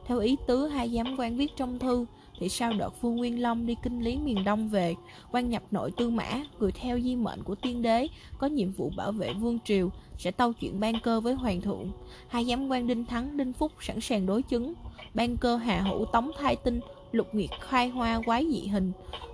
Theo 0.06 0.18
ý 0.18 0.36
tứ 0.46 0.66
hai 0.66 0.88
giám 0.88 1.16
quan 1.18 1.36
viết 1.36 1.56
trong 1.56 1.78
thư 1.78 2.06
thì 2.38 2.48
sau 2.48 2.72
đợt 2.72 3.02
Vương 3.02 3.16
Nguyên 3.16 3.42
Long 3.42 3.66
đi 3.66 3.76
kinh 3.82 4.00
lý 4.00 4.16
miền 4.16 4.44
Đông 4.44 4.68
về, 4.68 4.94
quan 5.32 5.50
nhập 5.50 5.62
nội 5.70 5.90
tư 5.90 6.10
mã, 6.10 6.42
người 6.58 6.72
theo 6.72 7.00
di 7.00 7.16
mệnh 7.16 7.42
của 7.42 7.54
tiên 7.54 7.82
đế, 7.82 8.08
có 8.38 8.46
nhiệm 8.46 8.72
vụ 8.72 8.90
bảo 8.96 9.12
vệ 9.12 9.32
vương 9.32 9.58
triều, 9.64 9.90
sẽ 10.18 10.30
tâu 10.30 10.52
chuyện 10.52 10.80
ban 10.80 11.00
cơ 11.00 11.20
với 11.20 11.34
hoàng 11.34 11.60
thượng. 11.60 11.90
Hai 12.28 12.44
giám 12.44 12.68
quan 12.68 12.86
Đinh 12.86 13.04
Thắng, 13.04 13.36
Đinh 13.36 13.52
Phúc 13.52 13.72
sẵn 13.80 14.00
sàng 14.00 14.26
đối 14.26 14.42
chứng. 14.42 14.74
Ban 15.14 15.36
cơ 15.36 15.56
hà 15.56 15.80
hữu 15.80 16.04
tống 16.04 16.30
thai 16.38 16.56
tinh, 16.56 16.80
lục 17.12 17.26
nguyệt 17.32 17.50
khai 17.60 17.88
hoa 17.88 18.20
quái 18.26 18.46
dị 18.50 18.60
hình, 18.60 18.92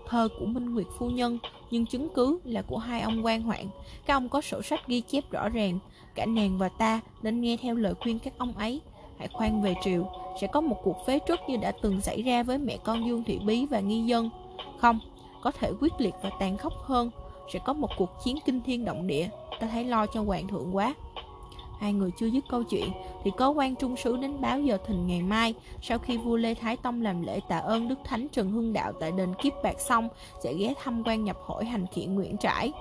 thơ 0.09 0.29
của 0.39 0.47
Minh 0.47 0.75
Nguyệt 0.75 0.87
phu 0.99 1.11
nhân, 1.11 1.39
nhưng 1.71 1.87
chứng 1.87 2.09
cứ 2.15 2.39
là 2.45 2.63
của 2.63 2.79
hai 2.79 3.01
ông 3.01 3.25
quan 3.25 3.43
hoạn. 3.43 3.67
Các 4.07 4.15
ông 4.15 4.29
có 4.29 4.41
sổ 4.41 4.63
sách 4.63 4.87
ghi 4.87 5.01
chép 5.01 5.31
rõ 5.31 5.49
ràng, 5.49 5.79
cả 6.15 6.27
nàng 6.27 6.59
và 6.59 6.69
ta 6.69 7.01
nên 7.23 7.41
nghe 7.41 7.57
theo 7.57 7.75
lời 7.75 7.95
khuyên 7.95 8.19
các 8.19 8.33
ông 8.39 8.53
ấy 8.53 8.81
hãy 9.19 9.29
khoan 9.29 9.63
về 9.63 9.75
triều 9.85 10.20
sẽ 10.41 10.47
có 10.47 10.61
một 10.61 10.77
cuộc 10.83 11.07
phế 11.07 11.19
truất 11.29 11.49
như 11.49 11.57
đã 11.57 11.73
từng 11.83 12.01
xảy 12.01 12.23
ra 12.23 12.43
với 12.43 12.59
mẹ 12.59 12.77
con 12.85 13.07
Dương 13.07 13.25
Thị 13.25 13.39
Bí 13.39 13.67
và 13.67 13.81
Nghi 13.81 14.03
Dân. 14.03 14.31
Không, 14.79 14.99
có 15.43 15.51
thể 15.51 15.73
quyết 15.81 15.93
liệt 15.99 16.15
và 16.23 16.31
tàn 16.41 16.57
khốc 16.57 16.73
hơn, 16.85 17.11
sẽ 17.53 17.59
có 17.65 17.73
một 17.73 17.91
cuộc 17.97 18.11
chiến 18.25 18.37
kinh 18.45 18.61
thiên 18.61 18.85
động 18.85 19.07
địa, 19.07 19.29
ta 19.61 19.67
thấy 19.67 19.85
lo 19.85 20.07
cho 20.07 20.23
hoàng 20.23 20.49
thượng 20.49 20.77
quá. 20.77 20.95
hai 21.81 21.93
người 21.93 22.11
chưa 22.19 22.27
dứt 22.27 22.45
câu 22.49 22.63
chuyện 22.63 22.89
thì 23.25 23.31
có 23.37 23.51
quan 23.51 23.77
trung 23.77 23.97
sứ 23.97 24.17
đến 24.17 24.41
báo 24.41 24.61
giờ 24.61 24.79
thìn 24.87 25.07
ngày 25.07 25.23
mai 25.23 25.55
sau 25.83 25.99
khi 25.99 26.17
vua 26.17 26.37
lê 26.37 26.55
thái 26.55 26.77
tông 26.77 27.03
làm 27.03 27.23
lễ 27.23 27.41
tạ 27.49 27.59
ơn 27.59 27.89
đức 27.89 27.99
thánh 28.05 28.29
trần 28.29 28.51
hưng 28.51 28.73
đạo 28.73 28.93
tại 29.01 29.13
đền 29.13 29.35
kiếp 29.43 29.53
bạc 29.63 29.81
xong 29.81 30.09
sẽ 30.43 30.55
ghé 30.55 30.75
thăm 30.83 31.03
quan 31.05 31.25
nhập 31.25 31.37
hội 31.47 31.65
hành 31.65 31.87
khiển 31.87 32.15
nguyễn 32.15 32.37
trãi 32.37 32.73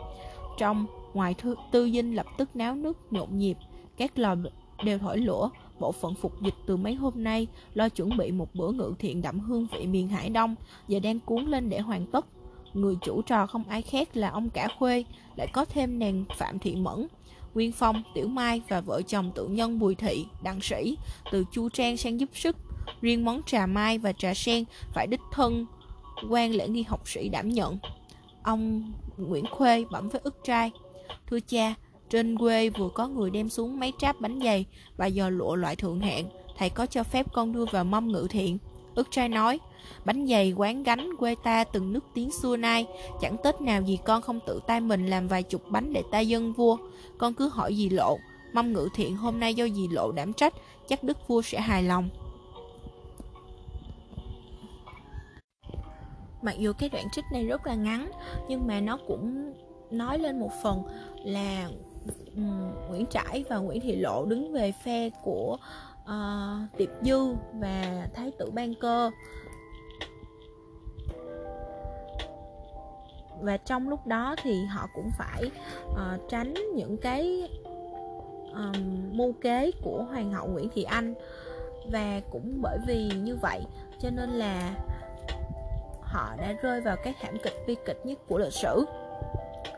trong 0.57 0.85
ngoài 1.13 1.33
thư, 1.33 1.55
tư 1.71 1.89
dinh 1.93 2.15
lập 2.15 2.25
tức 2.37 2.55
náo 2.55 2.75
nước 2.75 2.97
nhộn 3.11 3.37
nhịp 3.37 3.57
các 3.97 4.19
lò 4.19 4.35
đều 4.83 4.97
thổi 4.97 5.17
lửa 5.17 5.49
bộ 5.79 5.91
phận 5.91 6.15
phục 6.15 6.41
dịch 6.41 6.53
từ 6.65 6.77
mấy 6.77 6.93
hôm 6.93 7.23
nay 7.23 7.47
lo 7.73 7.89
chuẩn 7.89 8.17
bị 8.17 8.31
một 8.31 8.55
bữa 8.55 8.71
ngự 8.71 8.93
thiện 8.99 9.21
đậm 9.21 9.39
hương 9.39 9.67
vị 9.71 9.87
miền 9.87 10.07
hải 10.07 10.29
đông 10.29 10.55
giờ 10.87 10.99
đang 10.99 11.19
cuốn 11.19 11.45
lên 11.45 11.69
để 11.69 11.79
hoàn 11.79 12.05
tất 12.05 12.25
người 12.73 12.95
chủ 13.01 13.21
trò 13.21 13.47
không 13.47 13.63
ai 13.69 13.81
khác 13.81 14.17
là 14.17 14.29
ông 14.29 14.49
cả 14.49 14.67
khuê 14.79 15.03
lại 15.35 15.47
có 15.53 15.65
thêm 15.65 15.99
nàng 15.99 16.25
phạm 16.37 16.59
thị 16.59 16.75
mẫn 16.75 17.07
Nguyên 17.53 17.71
Phong, 17.71 18.03
Tiểu 18.13 18.27
Mai 18.27 18.61
và 18.69 18.81
vợ 18.81 19.01
chồng 19.01 19.31
tự 19.35 19.47
nhân 19.47 19.79
Bùi 19.79 19.95
Thị, 19.95 20.25
Đặng 20.43 20.61
Sĩ 20.61 20.97
từ 21.31 21.45
chu 21.51 21.69
trang 21.69 21.97
sang 21.97 22.19
giúp 22.19 22.29
sức. 22.33 22.55
Riêng 23.01 23.25
món 23.25 23.41
trà 23.43 23.65
mai 23.65 23.97
và 23.97 24.13
trà 24.13 24.33
sen 24.33 24.63
phải 24.93 25.07
đích 25.07 25.21
thân 25.31 25.65
quan 26.29 26.55
lễ 26.55 26.67
nghi 26.67 26.83
học 26.83 27.09
sĩ 27.09 27.29
đảm 27.29 27.49
nhận. 27.49 27.77
Ông 28.43 28.91
Nguyễn 29.17 29.45
Khuê 29.51 29.85
bẩm 29.91 30.09
với 30.09 30.21
ức 30.23 30.43
trai. 30.43 30.71
Thưa 31.27 31.39
cha, 31.39 31.75
trên 32.09 32.37
quê 32.37 32.69
vừa 32.69 32.89
có 32.89 33.07
người 33.07 33.29
đem 33.29 33.49
xuống 33.49 33.79
mấy 33.79 33.93
tráp 33.97 34.21
bánh 34.21 34.39
dày 34.43 34.65
và 34.97 35.09
giò 35.09 35.29
lụa 35.29 35.55
loại 35.55 35.75
thượng 35.75 35.99
hạng. 35.99 36.25
Thầy 36.57 36.69
có 36.69 36.85
cho 36.85 37.03
phép 37.03 37.25
con 37.33 37.53
đưa 37.53 37.65
vào 37.71 37.83
mâm 37.83 38.07
ngự 38.07 38.27
thiện. 38.29 38.57
Ức 38.95 39.07
trai 39.11 39.29
nói, 39.29 39.59
bánh 40.05 40.27
dày 40.27 40.51
quán 40.51 40.83
gánh 40.83 41.09
quê 41.19 41.35
ta 41.43 41.63
từng 41.63 41.93
nước 41.93 42.03
tiếng 42.13 42.31
xưa 42.31 42.57
nay, 42.57 42.87
chẳng 43.21 43.35
tết 43.43 43.61
nào 43.61 43.81
gì 43.81 43.97
con 44.05 44.21
không 44.21 44.39
tự 44.47 44.59
tay 44.67 44.81
mình 44.81 45.07
làm 45.07 45.27
vài 45.27 45.43
chục 45.43 45.61
bánh 45.69 45.93
để 45.93 46.03
ta 46.11 46.19
dân 46.19 46.53
vua. 46.53 46.77
Con 47.17 47.33
cứ 47.33 47.49
hỏi 47.49 47.75
dì 47.75 47.89
lộ, 47.89 48.17
mâm 48.53 48.73
ngự 48.73 48.89
thiện 48.95 49.15
hôm 49.15 49.39
nay 49.39 49.53
do 49.53 49.67
dì 49.67 49.87
lộ 49.87 50.11
đảm 50.11 50.33
trách, 50.33 50.53
chắc 50.87 51.03
đức 51.03 51.27
vua 51.27 51.41
sẽ 51.41 51.59
hài 51.59 51.83
lòng. 51.83 52.09
Mặc 56.41 56.55
dù 56.59 56.73
cái 56.73 56.89
đoạn 56.89 57.05
trích 57.11 57.25
này 57.33 57.47
rất 57.47 57.67
là 57.67 57.75
ngắn, 57.75 58.11
nhưng 58.49 58.67
mà 58.67 58.79
nó 58.79 58.97
cũng 59.07 59.53
nói 59.91 60.19
lên 60.19 60.39
một 60.39 60.51
phần 60.63 60.83
là 61.23 61.69
um, 62.39 62.89
Nguyễn 62.89 63.05
Trãi 63.05 63.43
và 63.49 63.57
Nguyễn 63.57 63.81
Thị 63.81 63.95
Lộ 63.95 64.25
đứng 64.25 64.53
về 64.53 64.71
phe 64.71 65.09
của 65.23 65.57
uh, 66.03 66.77
Tiệp 66.77 66.89
Dư 67.01 67.35
và 67.53 68.07
Thái 68.13 68.31
tử 68.39 68.51
Ban 68.51 68.73
Cơ. 68.75 69.11
Và 73.41 73.57
trong 73.57 73.89
lúc 73.89 74.07
đó 74.07 74.35
thì 74.43 74.65
họ 74.65 74.87
cũng 74.95 75.09
phải 75.17 75.43
uh, 75.89 76.29
tránh 76.29 76.53
những 76.75 76.97
cái 76.97 77.49
um, 78.53 79.17
mưu 79.17 79.33
kế 79.41 79.71
của 79.83 80.05
hoàng 80.09 80.31
hậu 80.33 80.47
Nguyễn 80.47 80.69
Thị 80.73 80.83
Anh. 80.83 81.13
Và 81.91 82.21
cũng 82.31 82.61
bởi 82.61 82.77
vì 82.87 83.11
như 83.15 83.35
vậy 83.35 83.61
cho 83.99 84.09
nên 84.09 84.29
là 84.29 84.75
họ 86.01 86.35
đã 86.37 86.53
rơi 86.61 86.81
vào 86.81 86.95
cái 87.03 87.13
thảm 87.21 87.37
kịch 87.43 87.63
bi 87.67 87.75
kịch 87.85 88.05
nhất 88.05 88.19
của 88.27 88.37
lịch 88.37 88.53
sử. 88.53 88.85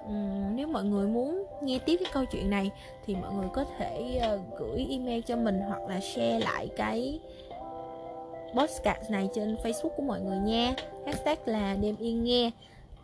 Um, 0.05 0.55
nếu 0.55 0.67
mọi 0.67 0.83
người 0.83 1.07
muốn 1.07 1.40
nghe 1.63 1.79
tiếp 1.79 1.97
cái 2.03 2.11
câu 2.13 2.25
chuyện 2.25 2.49
này 2.49 2.71
thì 3.05 3.15
mọi 3.15 3.33
người 3.33 3.47
có 3.53 3.65
thể 3.77 4.21
uh, 4.35 4.59
gửi 4.59 4.87
email 4.89 5.21
cho 5.21 5.35
mình 5.35 5.59
hoặc 5.67 5.81
là 5.87 5.99
share 5.99 6.39
lại 6.39 6.69
cái 6.77 7.19
podcast 8.55 9.09
này 9.09 9.29
trên 9.35 9.55
facebook 9.63 9.89
của 9.89 10.03
mọi 10.03 10.21
người 10.21 10.37
nha. 10.37 10.73
Hashtag 11.05 11.37
là 11.45 11.75
đêm 11.81 11.95
yên 11.99 12.23
nghe. 12.23 12.51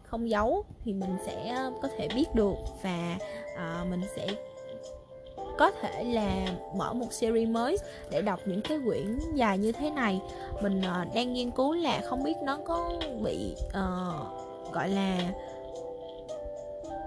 Không 0.03 0.29
giấu 0.29 0.63
thì 0.85 0.93
mình 0.93 1.17
sẽ 1.25 1.49
ờ, 1.49 1.71
có 1.81 1.87
thể 1.97 2.07
biết 2.15 2.35
được 2.35 2.55
và 2.81 3.17
uh, 3.53 3.87
mình 3.89 4.01
sẽ 4.15 4.27
có 5.57 5.71
thể 5.71 6.03
là 6.03 6.47
mở 6.75 6.93
một 6.93 7.13
series 7.13 7.49
mới 7.49 7.77
để 8.11 8.21
đọc 8.21 8.39
những 8.45 8.61
cái 8.61 8.79
quyển 8.85 9.19
dài 9.35 9.57
như 9.57 9.71
thế 9.71 9.89
này. 9.89 10.21
Mình 10.61 10.79
uh, 10.79 11.15
đang 11.15 11.33
nghiên 11.33 11.51
cứu 11.51 11.73
là 11.73 12.01
không 12.05 12.23
biết 12.23 12.35
nó 12.43 12.57
có 12.65 12.93
bị 13.23 13.55
uh, 13.67 14.73
gọi 14.73 14.89
là 14.89 15.19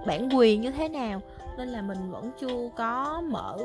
bản 0.07 0.29
quyền 0.37 0.61
như 0.61 0.71
thế 0.71 0.89
nào 0.89 1.21
nên 1.61 1.69
là 1.69 1.83
mình 1.83 2.11
vẫn 2.11 2.31
chưa 2.41 2.71
có 2.77 3.23
mở 3.31 3.59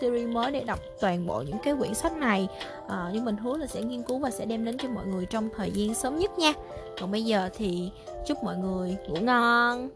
series 0.00 0.28
mới 0.28 0.52
để 0.52 0.64
đọc 0.64 0.78
toàn 1.00 1.26
bộ 1.26 1.42
những 1.46 1.58
cái 1.62 1.74
quyển 1.78 1.94
sách 1.94 2.16
này. 2.16 2.48
À, 2.88 3.10
nhưng 3.12 3.24
mình 3.24 3.36
hứa 3.36 3.56
là 3.56 3.66
sẽ 3.66 3.82
nghiên 3.82 4.02
cứu 4.02 4.18
và 4.18 4.30
sẽ 4.30 4.44
đem 4.44 4.64
đến 4.64 4.78
cho 4.78 4.88
mọi 4.88 5.06
người 5.06 5.26
trong 5.26 5.48
thời 5.56 5.70
gian 5.70 5.94
sớm 5.94 6.18
nhất 6.18 6.38
nha. 6.38 6.52
Còn 7.00 7.10
bây 7.10 7.24
giờ 7.24 7.50
thì 7.56 7.90
chúc 8.26 8.44
mọi 8.44 8.56
người 8.56 8.96
ngủ 9.08 9.16
ngon. 9.20 9.88